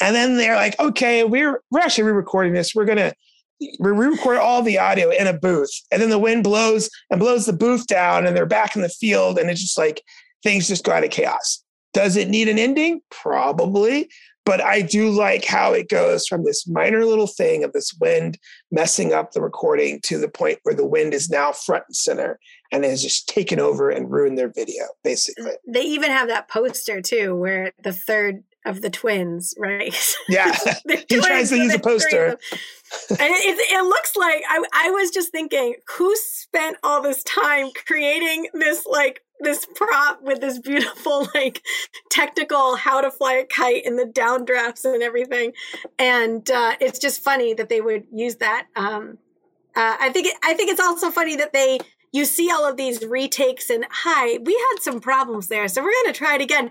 [0.00, 2.74] And then they're like, okay, we're we're actually re-recording this.
[2.74, 3.12] We're gonna
[3.60, 5.70] we re-record all the audio in a booth.
[5.90, 8.88] And then the wind blows and blows the booth down, and they're back in the
[8.88, 10.02] field, and it's just like
[10.42, 11.62] things just go out of chaos.
[11.94, 13.00] Does it need an ending?
[13.10, 14.08] Probably.
[14.44, 18.38] But I do like how it goes from this minor little thing of this wind
[18.70, 22.38] messing up the recording to the point where the wind is now front and center
[22.72, 25.52] and it has just taken over and ruined their video, basically.
[25.66, 29.94] They even have that poster too, where the third of the twins, right?
[30.28, 30.56] Yeah.
[31.08, 32.38] He tries to use a there's three of poster.
[33.10, 37.22] and it, it, it looks like I, I was just thinking, who spent all this
[37.22, 41.62] time creating this like this prop with this beautiful like
[42.10, 45.52] technical how to fly a kite and the downdrafts and everything,
[45.98, 48.66] and uh, it's just funny that they would use that.
[48.74, 49.18] Um,
[49.76, 51.78] uh, I think it, I think it's also funny that they
[52.16, 55.92] you see all of these retakes and hi, we had some problems there, so we're
[55.92, 56.70] going to try it again.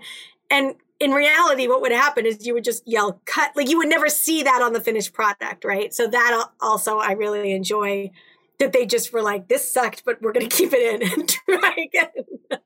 [0.50, 3.88] And in reality, what would happen is you would just yell cut, like you would
[3.88, 5.94] never see that on the finished product, right?
[5.94, 8.10] So that also I really enjoy
[8.58, 11.28] that they just were like, this sucked, but we're going to keep it in and
[11.28, 12.60] try again.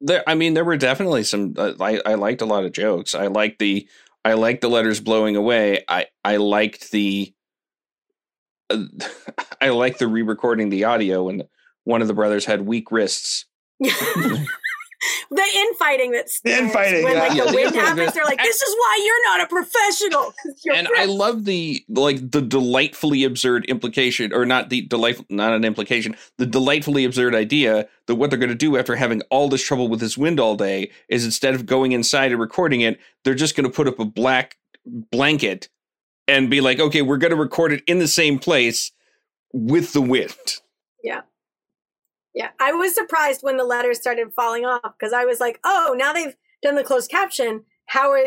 [0.00, 1.54] There, I mean, there were definitely some.
[1.56, 3.14] Uh, I I liked a lot of jokes.
[3.14, 3.88] I liked the
[4.24, 5.84] I liked the letters blowing away.
[5.88, 7.32] I I liked the
[8.68, 8.84] uh,
[9.60, 11.44] I liked the re-recording the audio when
[11.86, 13.46] one of the brothers had weak wrists.
[13.78, 14.46] the
[15.54, 17.20] infighting that's The infighting, when yeah.
[17.20, 20.34] like the the wind happens, they're like, this is why you're not a professional
[20.64, 25.52] you're and I love the like the delightfully absurd implication, or not the delightful, not
[25.52, 29.48] an implication, the delightfully absurd idea that what they're going to do after having all
[29.48, 32.98] this trouble with this wind all day is instead of going inside and recording it,
[33.22, 35.68] they're just going to put up a black blanket
[36.26, 38.90] and be like, okay, we're going to record it in the same place
[39.52, 40.56] with the wind.
[41.04, 41.20] Yeah.
[42.36, 42.50] Yeah.
[42.60, 46.12] I was surprised when the letters started falling off because I was like, oh, now
[46.12, 47.64] they've done the closed caption.
[47.86, 48.20] How are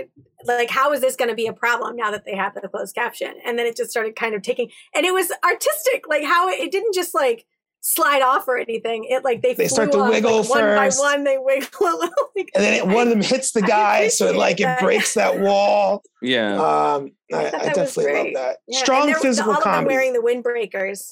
[0.45, 2.95] like how is this going to be a problem now that they have the closed
[2.95, 3.35] caption?
[3.45, 6.59] And then it just started kind of taking and it was artistic, like how it,
[6.59, 7.45] it didn't just like
[7.81, 9.05] slide off or anything.
[9.05, 11.23] It like they They start flew to off, wiggle like, one by one.
[11.23, 12.29] They wiggle a little.
[12.35, 15.13] Like, And then it, one of them hits the guy, so it like it breaks
[15.13, 16.01] that wall.
[16.21, 16.55] Yeah.
[16.55, 18.57] Um, I, thought I definitely love that.
[18.67, 19.93] Yeah, and Strong there was physical all of them comedy.
[19.93, 21.11] wearing the windbreakers.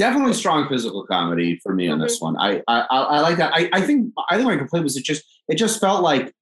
[0.00, 2.02] Definitely strong physical comedy for me on Mm-hmm.
[2.06, 2.36] this one.
[2.38, 3.52] I, I I I like that.
[3.54, 6.32] I, I think I think my complaint was it just it just felt like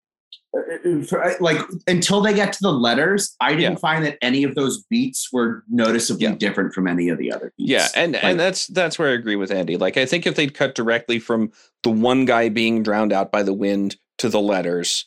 [0.56, 4.82] uh, like until they get to the letters, I didn't find that any of those
[4.88, 7.70] beats were noticeably different from any of the other beats.
[7.70, 9.76] Yeah, and Like, and that's that's where I agree with Andy.
[9.76, 11.52] Like I think if they'd cut directly from
[11.82, 15.04] the one guy being drowned out by the wind to the letters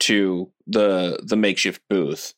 [0.00, 2.34] to the the makeshift booth,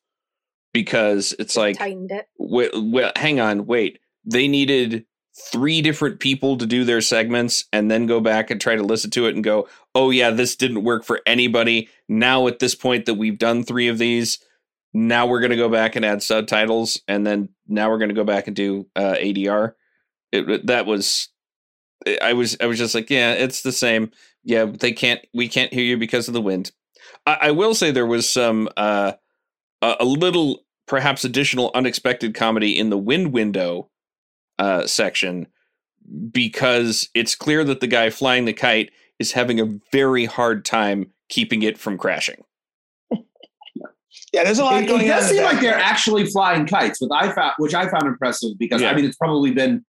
[0.74, 2.26] because it's like Tightened it.
[2.38, 3.98] wait, well, hang on, wait.
[4.24, 5.04] They needed
[5.34, 9.10] three different people to do their segments and then go back and try to listen
[9.10, 11.88] to it and go, oh, yeah, this didn't work for anybody.
[12.08, 14.38] Now, at this point that we've done three of these,
[14.92, 17.00] now we're going to go back and add subtitles.
[17.08, 19.72] And then now we're going to go back and do uh, ADR.
[20.32, 21.28] It, that was,
[22.20, 24.10] I was, I was just like, yeah, it's the same.
[24.44, 26.72] Yeah, they can't, we can't hear you because of the wind.
[27.26, 29.12] I, I will say there was some, uh,
[29.80, 33.88] a, a little perhaps additional unexpected comedy in the wind window
[34.58, 35.46] uh, section
[36.30, 41.10] because it's clear that the guy flying the kite is having a very hard time
[41.28, 42.42] keeping it from crashing.
[44.32, 45.34] Yeah, there's a lot it, going it does on.
[45.34, 48.90] seem like they're actually flying kites, which I found which I found impressive because Yeah.
[48.90, 49.84] I mean it's probably been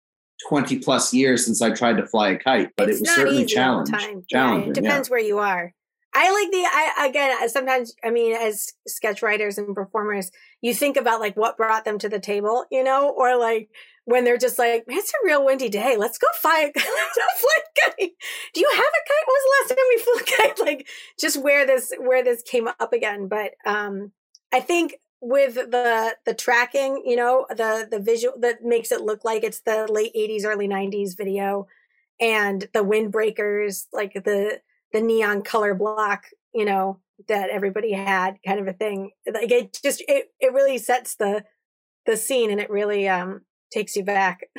[0.48, 3.42] twenty plus years since I tried to fly a kite, but it's it was certainly
[3.44, 4.24] easy all challenging.
[4.30, 4.70] Yeah, Challenging.
[4.70, 5.72] it depends where you are.
[6.14, 10.96] I like the I again sometimes I mean as sketch writers and performers you think
[10.96, 13.68] about like what brought them to the table you know or like
[14.04, 17.80] when they're just like it's a real windy day let's go fly let's fly a
[17.90, 18.10] kite.
[18.54, 19.26] Do you have a kite?
[19.26, 20.58] When was the last time we flew a kite?
[20.72, 20.88] Like
[21.18, 23.28] just where this where this came up again.
[23.28, 24.12] But um
[24.52, 29.24] I think with the the tracking you know the the visual that makes it look
[29.24, 31.68] like it's the late 80s early 90s video
[32.20, 34.60] and the windbreakers like the
[34.92, 36.98] the neon color block you know
[37.28, 39.10] that everybody had kind of a thing.
[39.32, 41.44] Like it just it, it really sets the
[42.06, 43.42] the scene and it really um
[43.72, 44.40] takes you back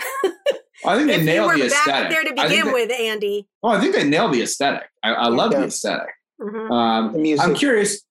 [0.85, 2.09] I think they if you nailed were the back aesthetic.
[2.09, 4.83] there to begin they- with andy Oh, I think they nailed the aesthetic.
[5.03, 5.59] I, I love Yeah.
[5.61, 6.09] the aesthetic.
[6.41, 6.71] Mhm.
[6.71, 7.45] Um, The music.
[7.47, 8.01] I'm curious.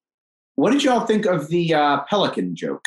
[0.54, 2.84] what did y'all think of the uh, pelican joke?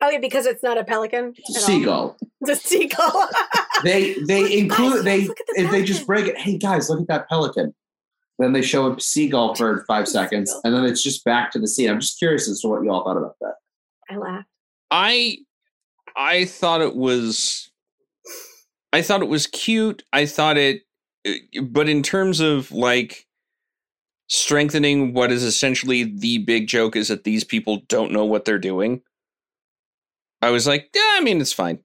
[0.00, 1.32] Oh yeah, because it's not a pelican.
[1.36, 2.16] It's a seagull.
[2.40, 3.28] It's a seagull.
[3.84, 6.38] They they include they the if they just break it.
[6.38, 7.74] Hey guys, look at that pelican.
[8.38, 11.66] Then they show a seagull for five seconds, and then it's just back to the
[11.66, 11.90] scene.
[11.90, 13.54] I'm just curious as to what you all thought about that.
[14.08, 14.46] I laughed.
[14.92, 15.38] I
[16.16, 17.70] I thought it was
[18.92, 20.02] I thought it was cute.
[20.12, 20.82] I thought it
[21.26, 23.26] uh, but in terms of like
[24.28, 28.58] strengthening what is essentially the big joke is that these people don't know what they're
[28.58, 29.02] doing.
[30.40, 31.80] I was like, yeah, I mean, it's fine.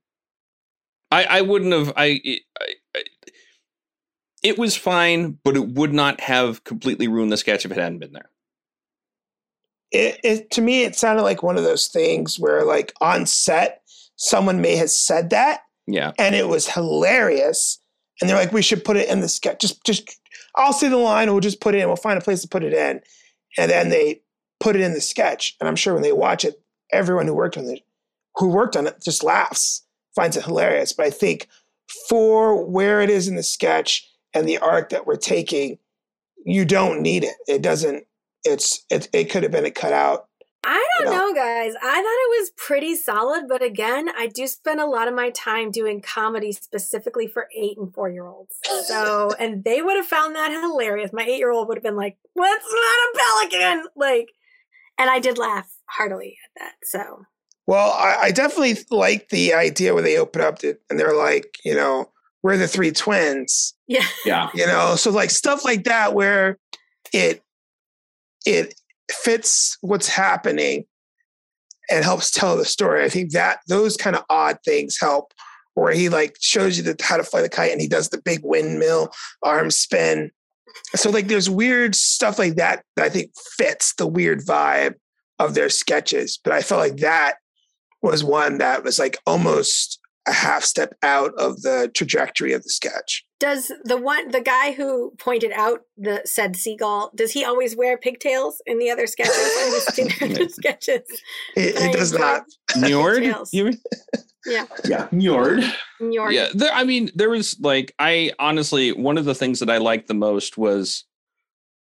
[1.12, 2.22] I I wouldn't have I,
[2.60, 3.04] I, I
[4.44, 8.00] it was fine, but it would not have completely ruined the sketch if it hadn't
[8.00, 8.30] been there.
[9.92, 13.77] it, it to me it sounded like one of those things where like on set
[14.18, 16.12] someone may have said that Yeah.
[16.20, 17.80] and it was hilarious.
[18.20, 20.20] And they're like we should put it in the sketch just just
[20.56, 22.64] i'll say the line we'll just put it in we'll find a place to put
[22.64, 23.00] it in.
[23.58, 24.22] And then they
[24.60, 26.62] put it in the sketch and i'm sure when they watch it
[26.92, 27.84] everyone who worked on it
[28.36, 29.84] who worked on it just laughs
[30.16, 30.94] finds it hilarious.
[30.94, 31.48] But i think
[32.10, 35.78] for where it is in the sketch and the arc that we're taking
[36.46, 37.36] you don't need it.
[37.48, 38.06] It doesn't
[38.44, 40.27] it's it, it could have been a cutout
[41.04, 41.74] don't you know, guys.
[41.82, 45.30] I thought it was pretty solid, but again, I do spend a lot of my
[45.32, 48.56] time doing comedy specifically for eight and four year olds.
[48.86, 51.12] So, and they would have found that hilarious.
[51.14, 53.18] My eight year old would have been like, "What's not a
[53.50, 54.30] pelican?" Like,
[54.98, 56.74] and I did laugh heartily at that.
[56.84, 57.26] So,
[57.66, 61.58] Well, I, I definitely like the idea where they open up it and they're like,
[61.64, 62.12] you know,
[62.44, 63.74] we're the three twins.
[63.88, 64.50] yeah, Yeah.
[64.54, 66.58] You know, so like stuff like that where
[67.14, 67.44] it
[68.46, 68.74] it
[69.12, 70.86] fits what's happening
[71.90, 73.04] and helps tell the story.
[73.04, 75.34] I think that those kind of odd things help.
[75.74, 78.20] Where he like shows you the, how to fly the kite and he does the
[78.20, 79.12] big windmill
[79.44, 80.32] arm spin.
[80.96, 84.96] So like there's weird stuff like that that I think fits the weird vibe
[85.38, 86.40] of their sketches.
[86.44, 87.36] But I felt like that
[88.02, 92.70] was one that was like almost a half step out of the trajectory of the
[92.70, 93.26] sketch.
[93.40, 97.98] does the one the guy who pointed out the said seagull does he always wear
[97.98, 99.36] pigtails in the other sketches?
[99.36, 99.70] I
[100.00, 101.02] the sketches.
[101.56, 102.44] He, But he does not.
[102.76, 103.20] Njord?
[103.22, 103.54] Tails.
[103.54, 103.74] You?
[104.46, 105.08] Yeah, Yeah.
[105.12, 105.70] Njord.
[106.02, 106.34] Njord.
[106.34, 109.78] Yeah, there, I mean, there was like, I honestly, one of the things that I
[109.78, 111.04] liked the most was,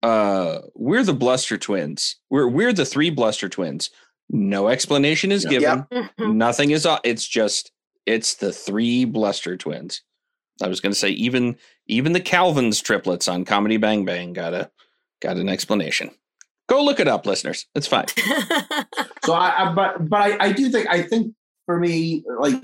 [0.02, 2.16] uh, we're the Bluster twins.
[2.30, 3.90] We're we're the three Bluster twins.
[4.30, 5.50] No explanation is Yeah.
[5.50, 5.86] given.
[6.18, 6.34] Mhm.
[6.36, 6.86] Nothing is.
[6.86, 7.70] uh, It's just
[8.06, 10.02] it's the three Bluster twins.
[10.62, 14.54] I was going to say even even the Calvin's triplets on Comedy Bang Bang got
[14.54, 14.70] a
[15.20, 16.10] got an explanation.
[16.68, 17.66] Go look it up, listeners.
[17.74, 18.06] It's fine.
[19.24, 21.34] So I, I but but I, I do think I think
[21.64, 22.62] for me, like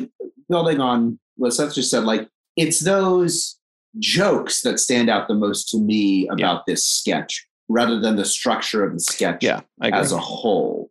[0.49, 3.59] building on what Seth just said, like it's those
[3.99, 8.85] jokes that stand out the most to me about this sketch, rather than the structure
[8.85, 10.90] of the sketch Yeah, as a whole.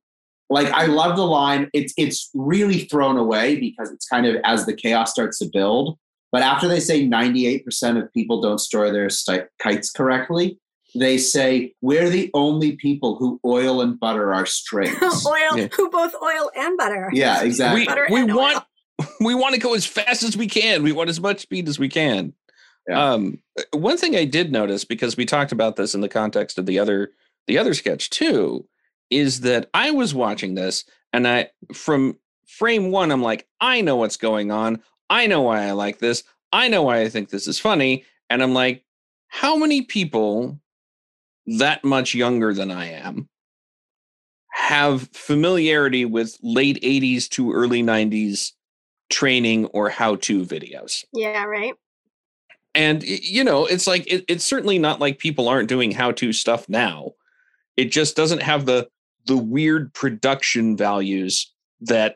[0.49, 1.69] Like I love the line.
[1.73, 5.97] It's it's really thrown away because it's kind of as the chaos starts to build.
[6.31, 10.59] But after they say 98% of people don't store their sti- kites correctly,
[10.93, 15.25] they say we're the only people who oil and butter our strings.
[15.25, 15.67] oil, Yeah.
[15.75, 17.09] who both oil and butter.
[17.13, 17.87] Yeah, exactly.
[18.09, 18.37] we, we and oil.
[18.37, 18.63] want
[19.21, 20.83] we want to go as fast as we can.
[20.83, 22.33] We want as much speed as we can.
[22.87, 23.11] Yeah.
[23.13, 23.39] Um,
[23.71, 26.79] one thing I did notice because we talked about this in the context of the
[26.79, 27.11] other
[27.47, 28.67] the other sketch too,
[29.09, 33.95] is that I was watching this and I from frame one I'm like I know
[33.95, 34.81] what's going on.
[35.09, 36.23] I know why I like this.
[36.51, 38.05] I know why I think this is funny.
[38.29, 38.83] And I'm like,
[39.27, 40.59] how many people
[41.45, 43.27] that much younger than I am
[44.51, 48.51] have familiarity with late 80s to early 90s
[49.09, 51.03] training or how to videos.
[51.13, 51.73] Yeah, right.
[52.75, 56.31] And you know, it's like it, it's certainly not like people aren't doing how to
[56.31, 57.13] stuff now.
[57.77, 58.87] It just doesn't have the
[59.29, 62.15] the weird production values that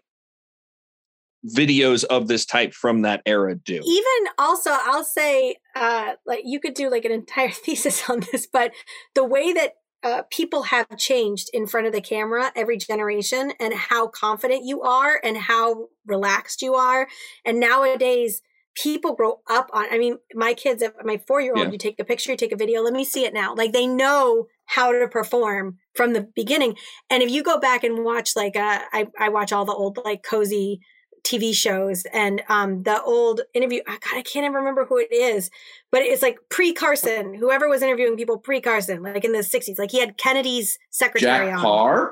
[1.55, 3.75] videos of this type from that era do.
[3.85, 8.47] Even also, I'll say, uh, like you could do like an entire thesis on this,
[8.51, 8.71] but
[9.13, 13.73] the way that uh, people have changed in front of the camera every generation and
[13.73, 17.07] how confident you are and how relaxed you are.
[17.45, 18.41] And nowadays,
[18.75, 21.71] people grow up on, I mean, my kids, my four year old, Yeah.
[21.71, 23.53] you take a picture, you take a video, let me see it now.
[23.55, 26.75] Like they know how to perform from the beginning.
[27.09, 29.99] And if you go back and watch, like, uh, I, I watch all the old,
[30.03, 30.79] like, cozy
[31.23, 33.81] TV shows and um, the old interview.
[33.87, 35.49] oh, God, I can't even remember who it is,
[35.91, 39.79] but it's like pre Carson, whoever was interviewing people pre Carson, like in the 60s.
[39.79, 41.61] Like he had Kennedy's secretary Jack on.
[41.63, 42.11] Paar.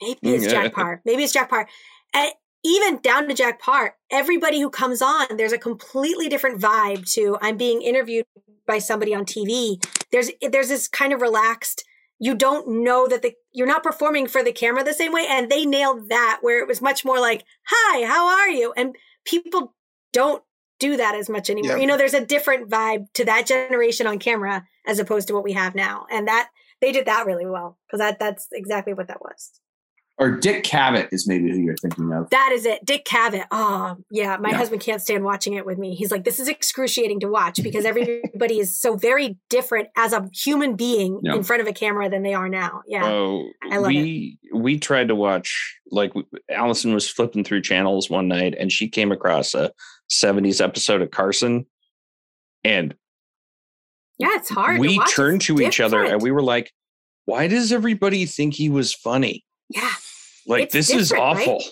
[0.00, 0.50] Maybe it's Yeah.
[0.50, 1.02] Jack Paar.
[1.04, 1.68] Maybe it's Jack Paar.
[2.14, 2.32] And
[2.64, 7.38] even down to Jack Paar, everybody who comes on, there's a completely different vibe to
[7.40, 8.26] I'm being interviewed
[8.66, 9.82] by somebody on TV.
[10.12, 11.84] There's there's this kind of relaxed
[12.22, 15.50] you don't know that the you're not performing for the camera the same way and
[15.50, 18.94] they nailed that where it was much more like hi how are you and
[19.24, 19.74] people
[20.12, 20.42] don't
[20.78, 21.80] do that as much anymore Yeah.
[21.80, 25.44] you know there's a different vibe to that generation on camera as opposed to what
[25.44, 26.50] we have now and that
[26.80, 29.50] they did that really well because that that's exactly what that was
[30.20, 32.28] Or Dick Cavett is maybe who you're thinking of.
[32.30, 34.56] that is it dick cavett oh yeah my Yeah.
[34.58, 37.84] husband can't stand watching it with me he's like this is excruciating to watch because
[37.86, 41.36] everybody is so very different as a human being Yeah.
[41.36, 44.78] in front of a camera than they are now yeah Oh, I love we we
[44.78, 49.10] tried to watch like w- Allison was flipping through channels one night and she came
[49.12, 49.72] across a
[50.12, 51.64] 70s episode of Carson
[52.62, 52.94] and
[54.18, 54.76] Yeah, it's hard.
[54.76, 55.14] to we watch.
[55.14, 56.72] turned It's to each other and we were like
[57.24, 59.44] why does everybody think he was funny?
[59.68, 59.88] Yeah,
[60.46, 61.48] Like It's this is different, right?
[61.48, 61.64] awful.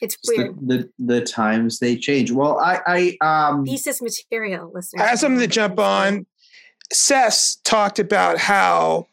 [0.00, 0.58] it's It's the, weird.
[0.68, 2.30] the the times they change.
[2.32, 5.02] Well, I I um Thesis material, listeners.
[5.02, 6.26] I have something to jump on.
[6.92, 9.06] Seth talked about how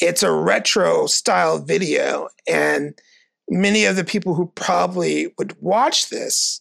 [0.00, 2.94] it's a retro style video, and
[3.48, 6.60] many of the people who probably would watch this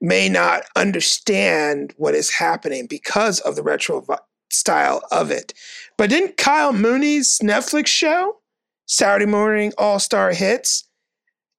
[0.00, 4.18] may not understand what is happening because of the retro vi-
[4.50, 5.54] style of it.
[5.96, 8.36] But didn't Kyle Mooney's Netflix show,
[8.92, 10.86] Saturday Morning All Star Hits,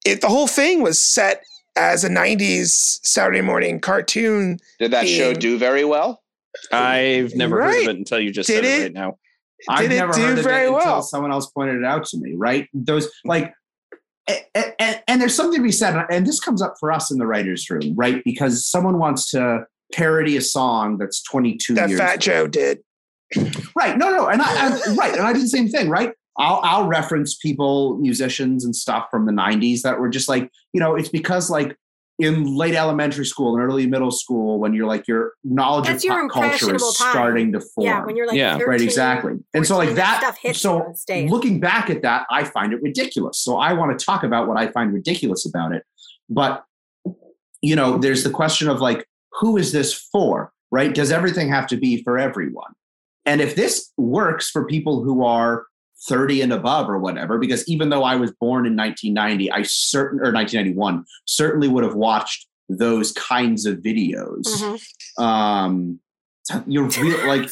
[0.05, 1.43] it, the whole thing was set
[1.75, 4.59] as a 90s Saturday morning cartoon.
[4.77, 6.21] Did that show do very well?
[6.71, 8.83] I've never heard of it until you just Did said it, it?
[8.83, 9.17] right now.
[9.67, 11.01] I've Did it never do heard of very it until well?
[11.01, 12.33] someone else pointed it out to me.
[12.35, 12.69] Right?
[12.71, 13.51] Those like,
[14.27, 17.17] and, and, and there's something to be said, and this comes up for us in
[17.17, 18.23] the writers' room, right?
[18.23, 21.99] Because someone wants to parody a song that's 22 That years.
[21.99, 22.83] Fat Joe did.
[23.75, 23.97] Right?
[23.97, 26.13] No, no, and I, I right, and I did the same thing, right?
[26.37, 30.79] I'll I'll reference people, musicians and stuff from the 90s that were just like, you
[30.79, 31.77] know, it's because like
[32.19, 36.07] in late elementary school and early middle school when you're like your knowledge That's of
[36.09, 37.11] your pop culture is time.
[37.11, 37.87] starting to form.
[37.87, 38.53] Yeah, when you're like Yeah.
[38.53, 40.93] 13, right exactly and so like that that stuff hits so
[41.27, 44.57] looking back at that i find it ridiculous so i want to talk about what
[44.57, 45.83] i find ridiculous about it
[46.29, 46.63] but
[47.63, 49.07] you know there's the question of like
[49.39, 52.73] who is this for right does everything have to be for everyone
[53.25, 55.65] and if this works for people who are
[56.07, 60.19] 30 and above or whatever because even though i was born in 1990 i certain
[60.19, 65.21] or 1991 certainly would have watched those kinds of videos Mhm.
[65.21, 65.99] um
[66.67, 67.49] you're real like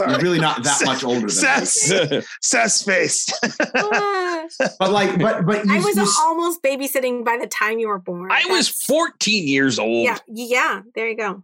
[0.00, 1.64] you're really not that much older than me.
[1.64, 3.26] Seth's, Seth's face.
[3.72, 7.98] but like but but you, I was you almost babysitting by the time you were
[7.98, 8.30] born.
[8.30, 10.04] I was 14 years old.
[10.04, 10.82] Yeah, yeah.
[10.94, 11.42] There you go.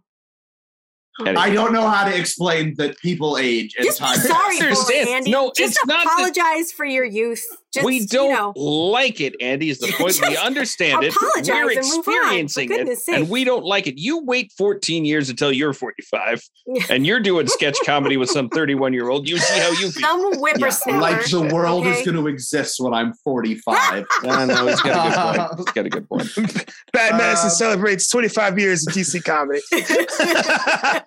[1.19, 4.17] I don't know how to explain that people age and Just time.
[4.17, 5.09] sorry for Understand.
[5.09, 5.31] Andy.
[5.31, 7.43] No, just it's not that- apologize for your youth.
[7.73, 10.17] Just, we don't You know, like it, Andy, is the point.
[10.25, 11.13] we understand it.
[11.13, 12.77] apologize We're and move on, for experiencing it.
[12.77, 13.97] goodness And we don't like it.
[13.97, 16.41] You wait 14 years until you're 45
[16.89, 19.27] and you're doing sketch comedy with some 31 year old.
[19.27, 20.03] You see how you feel.
[20.03, 20.99] some Yeah, whippersnapper.
[21.01, 21.99] like the world okay?
[21.99, 24.05] is going to exist when I'm 45.
[24.23, 25.57] I know, he's got a good point.
[25.57, 26.65] He's got a good point.
[26.93, 29.59] Bad Medicine Um, celebrates 25 years of DC comedy.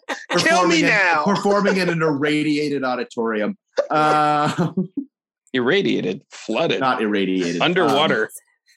[0.38, 3.57] Kill me Performing in- performing in an irradiated auditorium.
[3.90, 4.72] Uh,
[5.55, 7.62] Irradiated, flooded, not irradiated.
[7.62, 8.24] underwater.
[8.24, 8.28] Um,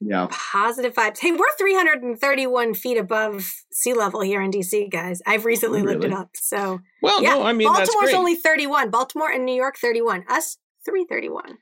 [0.09, 0.28] yeah.
[0.32, 1.19] Positive vibes.
[1.19, 5.22] Hey, we're 331 feet above sea level here in DC, guys.
[5.28, 6.30] I've recently looked it up.
[6.36, 7.32] So, well, yeah.
[7.36, 8.15] no, I mean, that's Baltimore's great.
[8.17, 8.89] only 31.
[8.89, 10.24] Baltimore and New York, 31.
[10.30, 11.57] Us, 331.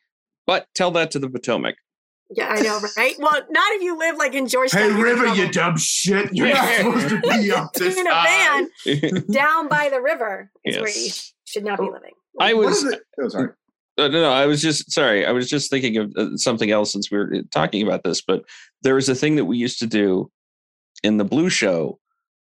[0.45, 1.75] but tell that to the Potomac.
[2.31, 3.15] Yeah, I know, right?
[3.17, 4.81] well, not if you live like in Georgetown.
[4.81, 5.51] Hey, you're River, you trouble.
[5.51, 6.29] dumb shit.
[6.33, 8.65] You're not supposed to be up this in a high.
[8.85, 11.33] van down by the river is where you Yes.
[11.45, 12.13] should not be living.
[12.39, 12.85] I was?
[13.21, 13.49] Oh, sorry.
[13.97, 15.25] Uh, no, no, I was just sorry.
[15.25, 18.21] I was just thinking of uh, something else since we were uh, talking about this.
[18.21, 18.43] But
[18.83, 20.31] there was a thing that we used to do
[21.03, 21.99] in the Blue Show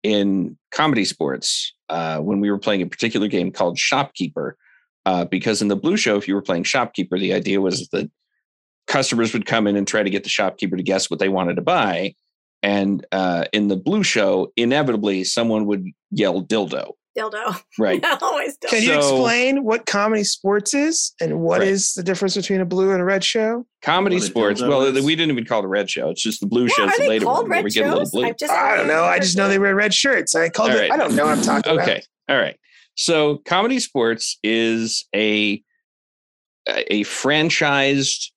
[0.02, 4.56] in ComedySportz uh, when we were playing a particular game called Shopkeeper.
[5.06, 8.10] Uh, because in the Blue Show, if you were playing Shopkeeper, the idea was that
[8.86, 11.56] customers would come in and try to get the shopkeeper to guess what they wanted
[11.56, 12.14] to buy.
[12.62, 16.92] And uh, in the Blue Show, inevitably someone would yell dildo.
[17.16, 17.62] Dildo.
[17.78, 18.04] Right.
[18.22, 18.70] Always dildo.
[18.70, 22.00] Can you So- explain what ComedySportz is and what is Right.
[22.00, 23.66] the difference between a blue and a red show?
[23.82, 24.62] Comedy What sports.
[24.62, 25.04] Well, is.
[25.04, 26.08] we didn't even call it a red show.
[26.10, 27.86] It's just the blue Yeah, shows are the later called one where red we get
[27.86, 28.24] a little blue.
[28.24, 29.04] I've just I don't know.
[29.04, 30.34] I just know they wear red shirts.
[30.34, 30.80] I called All it.
[30.80, 30.90] right.
[30.90, 31.88] I don't know what I'm talking about.
[31.88, 32.02] Okay.
[32.28, 32.58] All right.
[32.96, 35.62] So ComedySportz is a
[36.66, 38.30] a franchised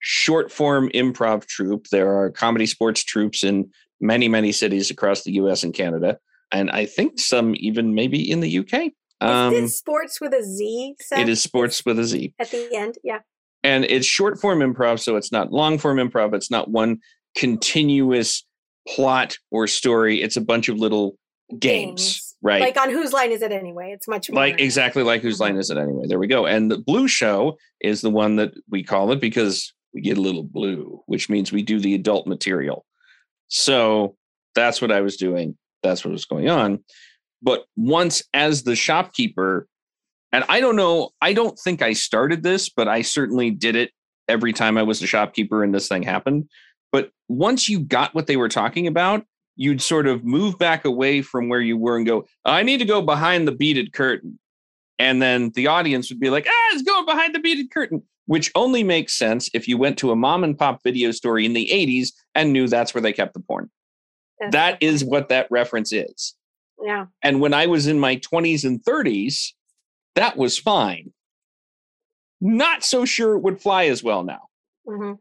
[0.00, 1.88] short form improv troupe.
[1.88, 3.70] There are ComedySportz troupes in
[4.00, 6.18] many, many cities across the US and Canada.
[6.52, 8.92] And I think some even maybe in the UK.
[9.20, 10.94] Um, is sports with a Z?
[11.00, 12.34] Seth, it is sports with a Z.
[12.38, 12.96] at the end.
[13.02, 13.20] Yeah.
[13.64, 16.98] and it's short form improv so it's not long form improv it's not one
[17.34, 18.44] continuous
[18.86, 21.16] plot or story it's a bunch of little
[21.58, 22.60] games, Right.
[22.60, 23.92] Like on whose line is it anyway?
[23.92, 26.06] It's much more like exactly like whose line is it anyway?
[26.06, 26.44] There we go.
[26.46, 30.20] And the blue show is the one that we call it because we get a
[30.20, 32.84] little blue, which means we do the adult material.
[33.48, 34.14] So
[34.54, 35.56] that's what I was doing.
[35.82, 36.84] That's what was going on.
[37.40, 39.66] But once as the shopkeeper,
[40.32, 43.90] and I don't know, I don't think I started this, but I certainly did it
[44.28, 46.50] every time I was a shopkeeper and this thing happened.
[46.92, 49.24] But once you got what they were talking about,
[49.54, 52.84] you'd sort of move back away from where you were and go, I need to
[52.84, 54.38] go behind the beaded curtain.
[54.98, 58.50] And then the audience would be like, ah, it's going behind the beaded curtain, which
[58.54, 61.68] only makes sense if you went to a mom and pop video store in the
[61.72, 63.70] 80s and knew that's where they kept the porn.
[64.38, 66.34] That's That is what that reference is.
[66.84, 67.06] Yeah.
[67.22, 69.52] And when I was in my 20s and 30s,
[70.14, 71.12] that was fine.
[72.40, 74.42] Not so sure it would fly as well now.
[74.86, 75.12] hmm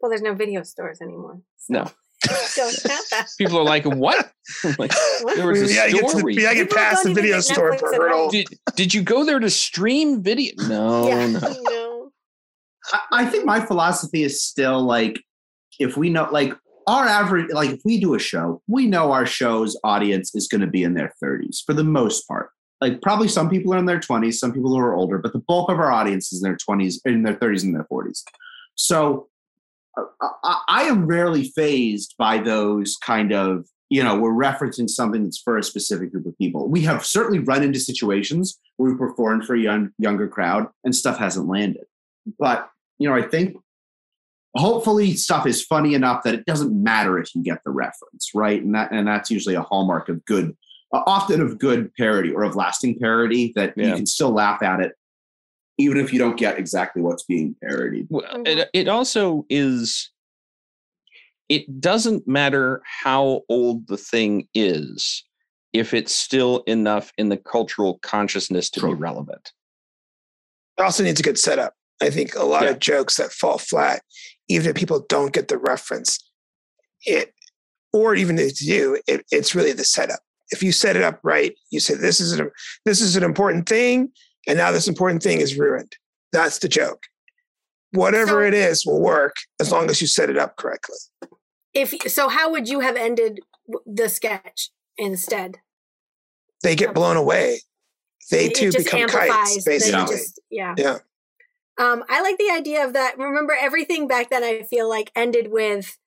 [0.00, 1.40] Well, there's no video stores anymore.
[1.68, 1.90] No.
[2.26, 3.26] Don't have that.
[3.38, 4.30] People are like, what?
[4.64, 4.92] I'm like,
[5.34, 6.34] there was a We gotta get to the- story.
[6.36, 8.30] we gotta get past the video store Netflix for hurdle.
[8.30, 8.46] Did,
[8.76, 10.52] did you go there to stream video?
[10.68, 11.26] No, yeah.
[11.26, 11.40] no.
[11.62, 12.10] no.
[12.92, 15.20] I, I think my philosophy is still like
[15.80, 16.52] if we know like
[16.86, 20.60] our average like if we do a show, we know our show's audience is going
[20.60, 22.50] to be in their 30s for the most part.
[22.80, 25.38] Like probably some people are in their 20s, some people who are older, but the
[25.38, 28.22] bulk of our audience is in their 20s, in their 30s, and their 40s.
[28.74, 29.28] So
[30.20, 35.38] I, I am rarely phased by those kind of you know we're referencing something that's
[35.38, 36.68] for a specific group of people.
[36.68, 40.94] We have certainly run into situations where we performed for a young, younger crowd and
[40.94, 41.84] stuff hasn't landed.
[42.38, 42.68] But
[42.98, 43.56] you know, I think
[44.56, 48.62] hopefully stuff is funny enough that it doesn't matter if you get the reference, right?
[48.62, 50.56] And that and that's usually a hallmark of good,
[50.92, 54.80] uh, often of good parody or of lasting parody that you can still laugh at
[54.80, 54.92] it,
[55.78, 58.06] even if you don't get exactly what's being parodied.
[58.10, 58.46] Well, Mhm.
[58.46, 60.10] it, it also is
[61.50, 65.24] it doesn't matter how old the thing is
[65.74, 69.52] if it's still enough in the cultural consciousness to be relevant
[70.78, 71.74] It also needs a good setup.
[72.02, 72.70] I think a lot Yeah.
[72.70, 74.02] of jokes that fall flat,
[74.48, 76.18] even if people don't get the reference,
[77.04, 77.32] it
[77.92, 80.18] or even if you do, it, it's really the setup.
[80.50, 82.50] If you set it up right, you say this is an
[82.84, 84.10] this is an important thing,
[84.46, 85.96] and now this important thing is ruined.
[86.32, 87.04] That's the joke.
[87.92, 90.96] Whatever So- it is will work as long as you set it up correctly.
[91.72, 93.40] If so, how would you have ended
[93.86, 95.58] the sketch instead?
[96.62, 97.60] They get blown away.
[98.30, 100.06] They It too become kites, basically.
[100.06, 100.74] just- yeah.
[100.78, 100.98] Yeah.
[101.76, 103.18] Um, I like the idea of that.
[103.18, 105.98] Remember, everything back then I feel like ended with,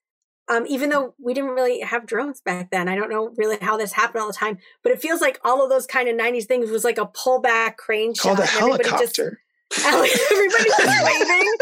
[0.48, 2.88] um, even though we didn't really have drones back then.
[2.88, 5.62] I don't know really how this happened all the time, but it feels like all
[5.62, 8.48] of those kind of '90s things was like a pullback crane Called shot.
[8.48, 9.40] a and everybody just- helicopter.
[9.84, 11.52] and like everybody's just waving.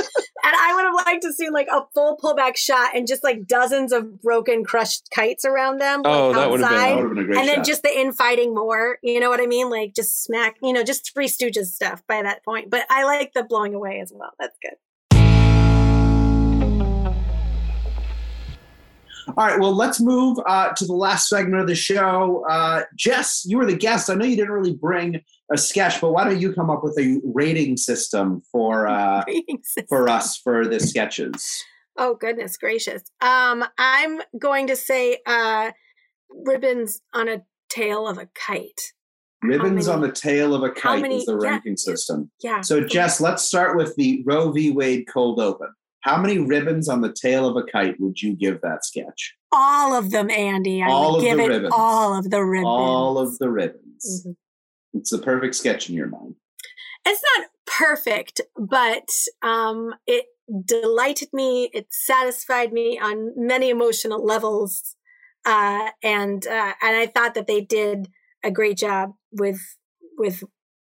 [0.45, 3.49] And I would have liked to see like a full pullback shot and just like
[3.49, 6.03] dozens of broken, crushed kites around them.
[6.05, 6.89] Oh, like, that would've been- outside.
[6.91, 7.65] That would have been a great and then shot.
[7.67, 8.99] just the infighting more.
[9.03, 9.71] You know what I mean?
[9.71, 12.71] Like just smack, you know, just Three Stooges stuff by that point.
[12.71, 14.31] But I like the blowing away as well.
[14.39, 14.75] That's good.
[19.29, 22.45] All right, well, let's move uh, to the last segment of the show.
[22.49, 24.09] Uh, Jess, you were the guest.
[24.09, 25.21] I know you didn't really bring
[25.53, 29.59] a sketch, but why don't you come up with a rating system for uh, Rating
[29.63, 29.87] system.
[29.89, 31.63] for us for the sketches?
[31.99, 33.03] Oh goodness gracious.
[33.21, 35.71] Um, I'm going to say uh
[36.31, 38.93] ribbons on a tail of a kite.
[39.43, 42.31] Ribbons many- on the tail of a kite many- is the ranking system.
[42.43, 42.61] Yeah.
[42.61, 44.71] So, Jess, let's start with the Roe v.
[44.71, 45.69] Wade cold open.
[46.07, 49.35] How many ribbons on the tail of a kite would you give that sketch?
[49.53, 50.83] all of them, Andy.
[50.83, 51.73] I All would of give the it ribbons.
[51.75, 52.67] all of the ribbons.
[52.69, 54.25] All of the ribbons.
[54.27, 54.37] Mhm.
[54.95, 56.35] It's the perfect sketch in your mind.
[57.07, 59.09] It's not perfect, but
[59.43, 60.27] um, it
[60.65, 61.71] delighted me.
[61.73, 64.95] It satisfied me on many emotional levels,
[65.47, 68.09] uh, and uh, and I thought that they did
[68.45, 69.61] a great job with
[70.19, 70.43] with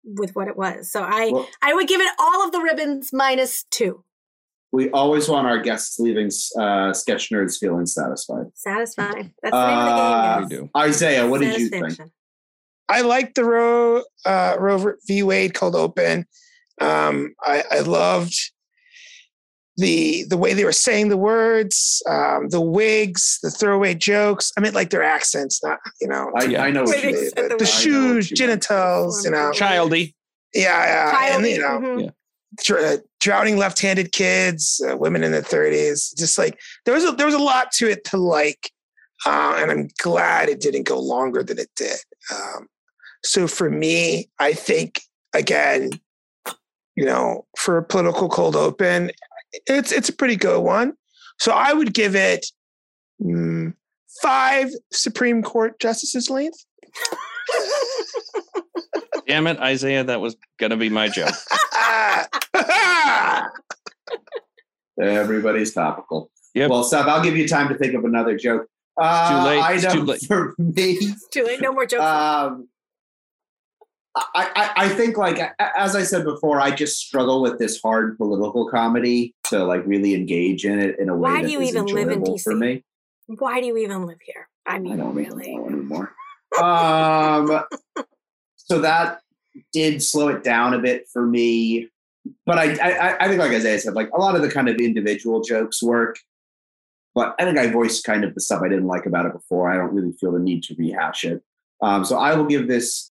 [0.04, 0.90] with what it was.
[0.90, 4.04] So I Well- I would give it all of the ribbons minus two.
[4.74, 8.46] We always want our guests leaving uh, sketch nerds feeling satisfied.
[8.54, 9.32] Satisfied.
[9.42, 10.00] That's the name of the game.
[10.04, 10.50] Uh, guys.
[10.50, 11.98] we do Isaiah, what did you think?
[12.88, 15.22] I like the Roe uh, Roe v.
[15.22, 16.26] Wade cold open.
[16.80, 18.34] Um, I, I loved
[19.76, 24.52] the the way they were saying the words, um, the wigs, the throwaway jokes.
[24.58, 26.64] I mean, like their accents, not you know I, Yeah.
[26.64, 27.30] I know what you mean.
[27.36, 28.62] the, the the shoes, know what you meant.
[28.62, 29.24] genitals.
[29.24, 30.14] You know, childy
[30.54, 32.04] yeah, yeah, and you know, mhm.
[32.04, 32.10] Yeah.
[32.62, 36.14] Dr- drowning left-handed kids, uh, women in their thirties.
[36.16, 38.70] Just like there was a, there was a lot to it to like,
[39.26, 41.98] uh, and I'm glad it didn't go longer than it did.
[42.32, 42.68] Um,
[43.22, 45.00] so for me, I think
[45.34, 45.90] again,
[46.96, 49.10] you know, for a political cold open,
[49.66, 50.94] it's it's a pretty good one.
[51.38, 52.46] So I would give it
[53.22, 53.74] mm,
[54.22, 56.64] five Supreme Court justices length,
[59.26, 61.28] Damn it, Isaiah, that was gonna be my joke.
[65.00, 66.30] Everybody's topical.
[66.54, 66.70] Yep.
[66.70, 68.66] Well, Seth, I'll give you time to think of another joke.
[69.00, 69.60] Uh, too late.
[69.60, 70.22] I know too late.
[70.26, 71.60] for me, It's too late.
[71.60, 72.04] No more jokes.
[72.04, 72.68] um,
[74.16, 78.16] I, I, I think like as I said before, I just struggle with this hard
[78.16, 81.70] political comedy to like really engage in it in a way Why do you is
[81.70, 82.58] even live in enjoyable for DC?
[82.58, 82.84] me.
[83.26, 84.48] Why do you even live here?
[84.66, 85.56] I mean, I mean, don't really.
[85.56, 86.12] know anymore.
[86.62, 87.64] Um,
[88.56, 89.18] so that
[89.72, 91.88] did slow it down a bit for me.
[92.46, 94.76] But I, I, I think, like Isaiah said, like a lot of the kind of
[94.76, 96.18] individual jokes work.
[97.14, 99.70] But I think I voiced kind of the stuff I didn't like about it before.
[99.70, 101.42] I don't really feel the need to rehash it.
[101.80, 103.10] Um, so I will give this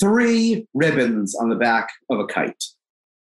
[0.00, 2.64] three ribbons on the back of a kite.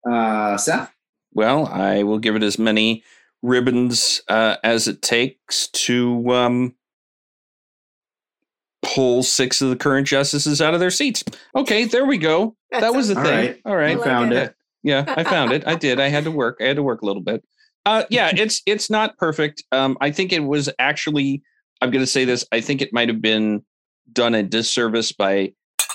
[0.09, 0.91] Uh, Seth?
[1.33, 3.03] Well, I will give it as many
[3.41, 6.75] ribbons uh, as it takes to um,
[8.81, 11.23] pull six of the current justices out of their seats.
[11.55, 12.55] Okay, there we go.
[12.71, 13.55] That that was the sounds- thing.
[13.65, 13.97] All right.
[13.97, 14.39] All right, I found Yeah.
[14.43, 14.55] it.
[14.85, 15.65] Yeah, I found it.
[15.65, 15.99] I did.
[15.99, 16.57] I had to work.
[16.61, 17.43] I had to work a little bit.
[17.87, 19.63] Uh, yeah, it's it's not perfect.
[19.71, 21.41] Um, I think it was actually.
[21.81, 22.45] I'm going to say this.
[22.51, 23.65] I think it might have been
[24.13, 25.53] done a disservice by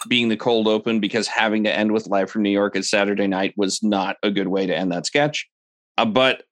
[0.09, 3.29] being the cold open because having to end with live from New York at Saturday
[3.29, 5.49] night was not a good way to end that sketch.
[5.97, 6.43] Uh, but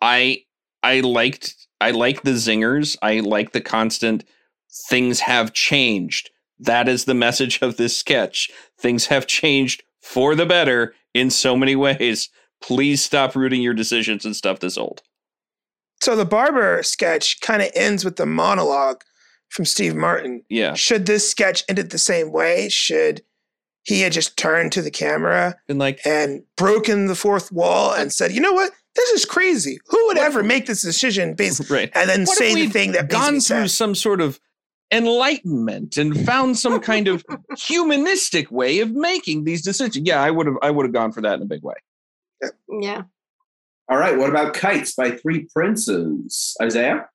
[0.00, 0.44] I
[0.84, 2.96] I liked I like the zingers.
[3.02, 4.24] I like the constant
[4.88, 6.30] things have changed.
[6.60, 8.48] That is the message of this sketch.
[8.78, 12.28] Things have changed for the better in so many ways.
[12.60, 15.02] Please stop rooting your decisions and stuff this old.
[16.00, 19.02] So the barber sketch kind of ends with the monologue
[19.48, 20.42] from Steve Martin.
[20.48, 20.74] Yeah.
[20.74, 22.68] Should this sketch ended the same way?
[22.68, 23.22] Should
[23.84, 28.12] he had just turned to the camera and like and broken the fourth wall and
[28.12, 28.72] said, "You know what?
[28.94, 29.78] This is crazy.
[29.86, 31.90] Who would ever make this decision based right.
[31.94, 34.38] and then What say the thing that needs to gone through said?" some sort of
[34.90, 37.24] enlightenment and found some kind of
[37.58, 40.06] humanistic way of making these decisions.
[40.06, 41.74] Yeah, I would have I would have gone for that in a big way.
[42.68, 43.02] Yeah.
[43.88, 44.16] All right.
[44.16, 46.54] What about Kites by Three Princes?
[46.60, 47.08] Isaiah?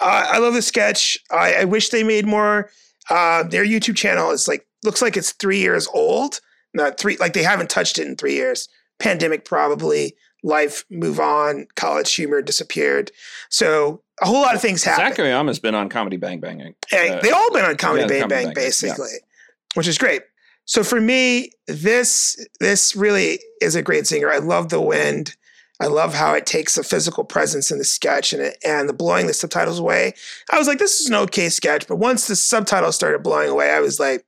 [0.00, 1.16] Uh, I love the sketch.
[1.30, 2.70] I, I wish they made more.
[3.08, 6.40] Uh, their YouTube channel is like looks like it's three years old.
[6.74, 8.68] Not three, like they haven't touched it in three years.
[8.98, 10.16] Pandemic probably.
[10.42, 11.66] Life move on.
[11.76, 13.10] College humor disappeared.
[13.48, 15.06] So a whole lot of things happen.
[15.06, 16.74] Zac Oyama's been on Comedy Bang Bang.
[16.88, 18.66] Hey, Uh, they all been on Comedy yeah, Bang Comedy Bang, Bang Bang, yeah.
[18.66, 19.18] basically,
[19.74, 20.22] which is great.
[20.64, 24.30] So for me, this this really is a great singer.
[24.30, 25.36] I love the wind.
[25.78, 28.94] I love how it takes a physical presence in the sketch and it, and the
[28.94, 30.14] blowing the subtitles away.
[30.50, 33.70] I was like, this is an okay sketch, but once the subtitles started blowing away,
[33.70, 34.24] I was like,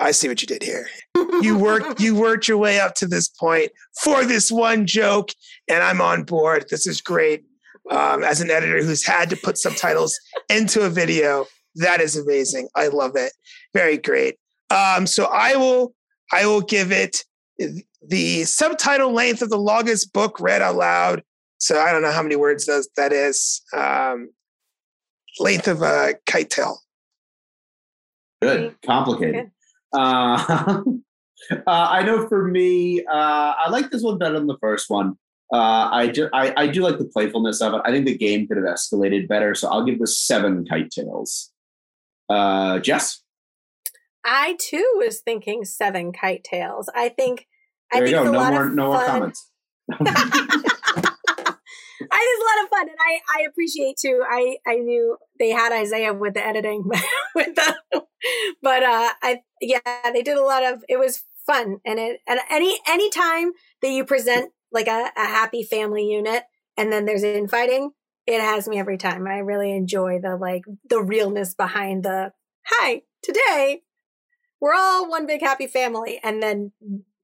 [0.00, 0.88] I see what you did here.
[1.40, 3.70] You worked you worked your way up to this point
[4.02, 5.30] for this one joke,
[5.68, 6.66] and I'm on board.
[6.68, 7.44] This is great.
[7.90, 10.18] Um, as an editor who's had to put subtitles
[10.48, 12.68] into a video, that is amazing.
[12.76, 13.32] I love it.
[13.74, 14.36] Very great.
[14.70, 15.94] Um, so I will
[16.32, 17.24] I will give it
[18.02, 21.22] the subtitle length of the longest book read out loud.
[21.58, 23.62] So I don't know how many words does that is.
[23.76, 24.30] Um,
[25.38, 26.78] length of a kite tail.
[28.40, 28.74] Good.
[28.84, 29.50] Complicated.
[29.92, 30.82] Uh,
[31.50, 35.18] uh, I know for me, uh, I like this one better than the first one.
[35.52, 37.80] Uh, I, ju- I I do like the playfulness of it.
[37.84, 41.50] I think the game could have escalated better, so I'll give this seven kite tails.
[42.28, 43.22] Uh, Jess,
[44.24, 46.88] I too was thinking seven kite tails.
[46.94, 47.48] I think
[47.92, 48.20] there I you think go.
[48.22, 49.50] it's a No lot more of no more comments.
[52.12, 54.22] I it's a lot of fun, and I I appreciate too.
[54.28, 56.84] I I knew they had Isaiah with the editing,
[57.34, 57.76] with the,
[58.62, 59.80] but uh, I yeah,
[60.12, 60.82] they did a lot of.
[60.88, 65.24] It was fun, and it and any any time that you present like a, a
[65.24, 66.44] happy family unit,
[66.76, 67.92] and then there's infighting,
[68.26, 69.26] it has me every time.
[69.26, 72.32] I really enjoy the like the realness behind the
[72.64, 73.82] hi today.
[74.60, 76.72] We're all one big happy family, and then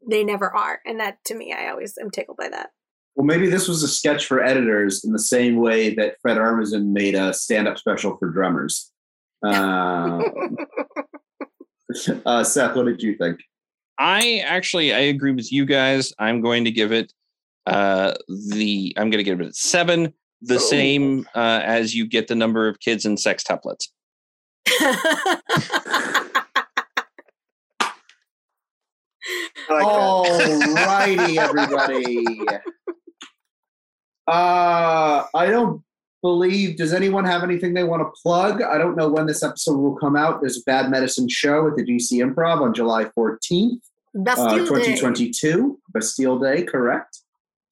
[0.09, 2.71] they never are, and that to me, I always am tickled by that.
[3.15, 6.93] Well, maybe this was a sketch for editors in the same way that Fred Armisen
[6.93, 8.93] made a stand-up special for drummers.
[9.47, 10.23] Uh,
[12.27, 13.39] uh, Seth, what did you think?
[13.99, 16.13] I actually I agree with you guys.
[16.19, 17.13] I'm going to give it
[17.67, 20.13] uh the I'm going to give it a seven,
[20.43, 23.89] the same uh, as you get the number of kids in sextuplets.
[29.71, 30.25] All
[30.75, 32.25] righty, everybody.
[34.29, 35.85] Uh, I don't
[36.21, 36.77] believe.
[36.77, 38.61] Does anyone have anything they want to plug?
[38.61, 40.41] I don't know when this episode will come out.
[40.41, 43.79] There's a Bad Medicine show at the DC Improv on July 14th, uh,
[44.15, 44.97] Bastille Day.
[44.97, 45.79] 2022.
[45.95, 47.21] Bastille Day, correct?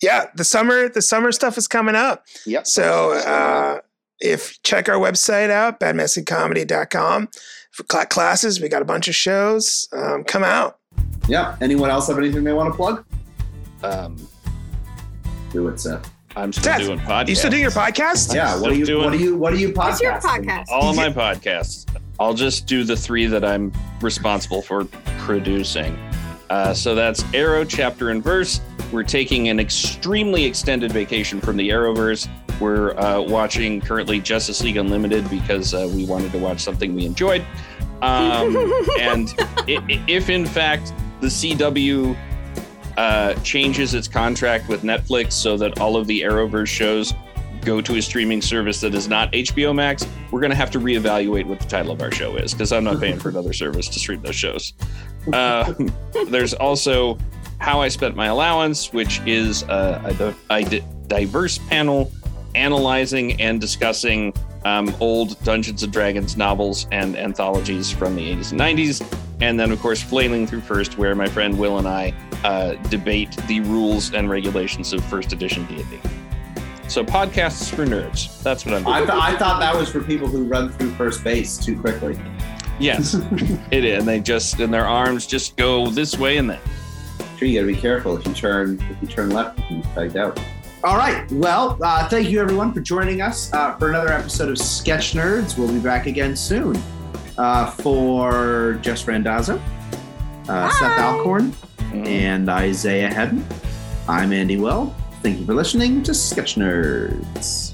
[0.04, 2.24] Yeah, the summer the summer stuff is coming up.
[2.46, 2.66] Yep.
[2.66, 3.80] So uh,
[4.20, 7.28] if check our website out, badmedicinecomedy.com.
[7.72, 8.60] for cla- classes.
[8.60, 9.88] We got a bunch of shows.
[9.92, 10.78] Um, come out.
[11.28, 11.56] Yeah.
[11.60, 13.04] Anyone else have anything they want to plug?
[13.82, 14.16] Um,
[15.52, 16.10] Do it, Seth.
[16.36, 17.28] I'm still Seth, doing podcasts.
[17.28, 18.34] You still doing your podcast?
[18.34, 18.60] Yeah.
[18.60, 18.84] What are you?
[18.86, 19.36] Doing, What do you?
[19.36, 20.44] What are you What's your podcasting?
[20.46, 20.64] podcast?
[20.70, 21.86] all of my podcasts.
[22.20, 24.84] I'll just do the three that I'm responsible for
[25.18, 25.96] producing.
[26.54, 28.60] Uh, so that's Arrow chapter and verse.
[28.92, 32.28] We're taking an extremely extended vacation from the Arrowverse.
[32.60, 37.06] We're uh, watching currently Justice League Unlimited because uh, we wanted to watch something we
[37.06, 37.44] enjoyed.
[38.02, 38.54] Um,
[39.00, 39.34] and
[39.66, 42.16] if in fact the CW
[42.98, 47.14] uh, changes its contract with Netflix so that all of the Arrowverse shows
[47.64, 50.80] go to a streaming service that is not HBO Max, we're going to have to
[50.80, 53.88] reevaluate what the title of our show is because I'm not paying for another service
[53.88, 54.74] to stream those shows.
[55.32, 55.72] Uh,
[56.28, 57.18] there's also
[57.58, 62.12] How I Spent My Allowance, which is a, a, a diverse panel
[62.54, 64.32] analyzing and discussing
[64.64, 69.18] um, old Dungeons and Dragons novels and anthologies from the 80s and 90s.
[69.40, 72.14] And then, of course, Flailing Through First, where my friend Will and I
[72.44, 76.00] uh, debate the rules and regulations of first edition D&D.
[76.88, 78.42] So podcasts for nerds.
[78.42, 78.94] That's what I'm doing.
[78.94, 82.20] I, th- I thought that was for people who run through first base too quickly.
[82.78, 83.14] Yes,
[83.70, 83.98] it is.
[84.00, 86.60] And they just, and their arms just go this way and that.
[87.38, 88.16] Sure, you got to be careful.
[88.16, 90.38] If you turn, if you turn left, you can be pegged out.
[90.84, 91.30] All right.
[91.32, 95.56] Well, uh, thank you everyone for joining us uh, for another episode of Sketch Nerds.
[95.58, 96.76] We'll be back again soon.
[97.38, 99.60] Uh, for Jess Randazzo,
[100.48, 101.52] uh, Seth Alcorn,
[101.92, 103.44] and Isaiah Hedden.
[104.08, 104.94] I'm Andy Well.
[105.24, 107.72] Thank you for listening to Sketch Nerds.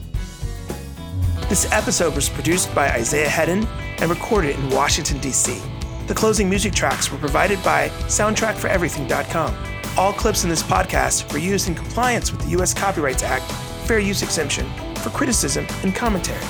[1.48, 3.66] This episode was produced by Isaiah Hedden
[3.98, 5.60] and recorded in Washington, D.C.
[6.06, 9.56] The closing music tracks were provided by SoundtrackForEverything.com.
[9.98, 12.72] All clips in this podcast were used in compliance with the U.S.
[12.72, 13.50] Copyrights Act
[13.84, 16.46] Fair Use Exemption for criticism and commentary.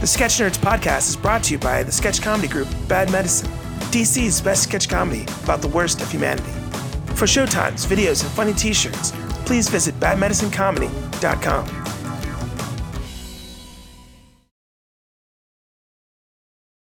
[0.00, 3.52] The Sketch Nerds podcast is brought to you by the sketch comedy group Bad Medicine,
[3.92, 6.50] DC's best sketch comedy about the worst of humanity.
[7.14, 9.12] For showtimes, videos, and funny t shirts,
[9.46, 11.79] please visit badmedicinecomedy.com.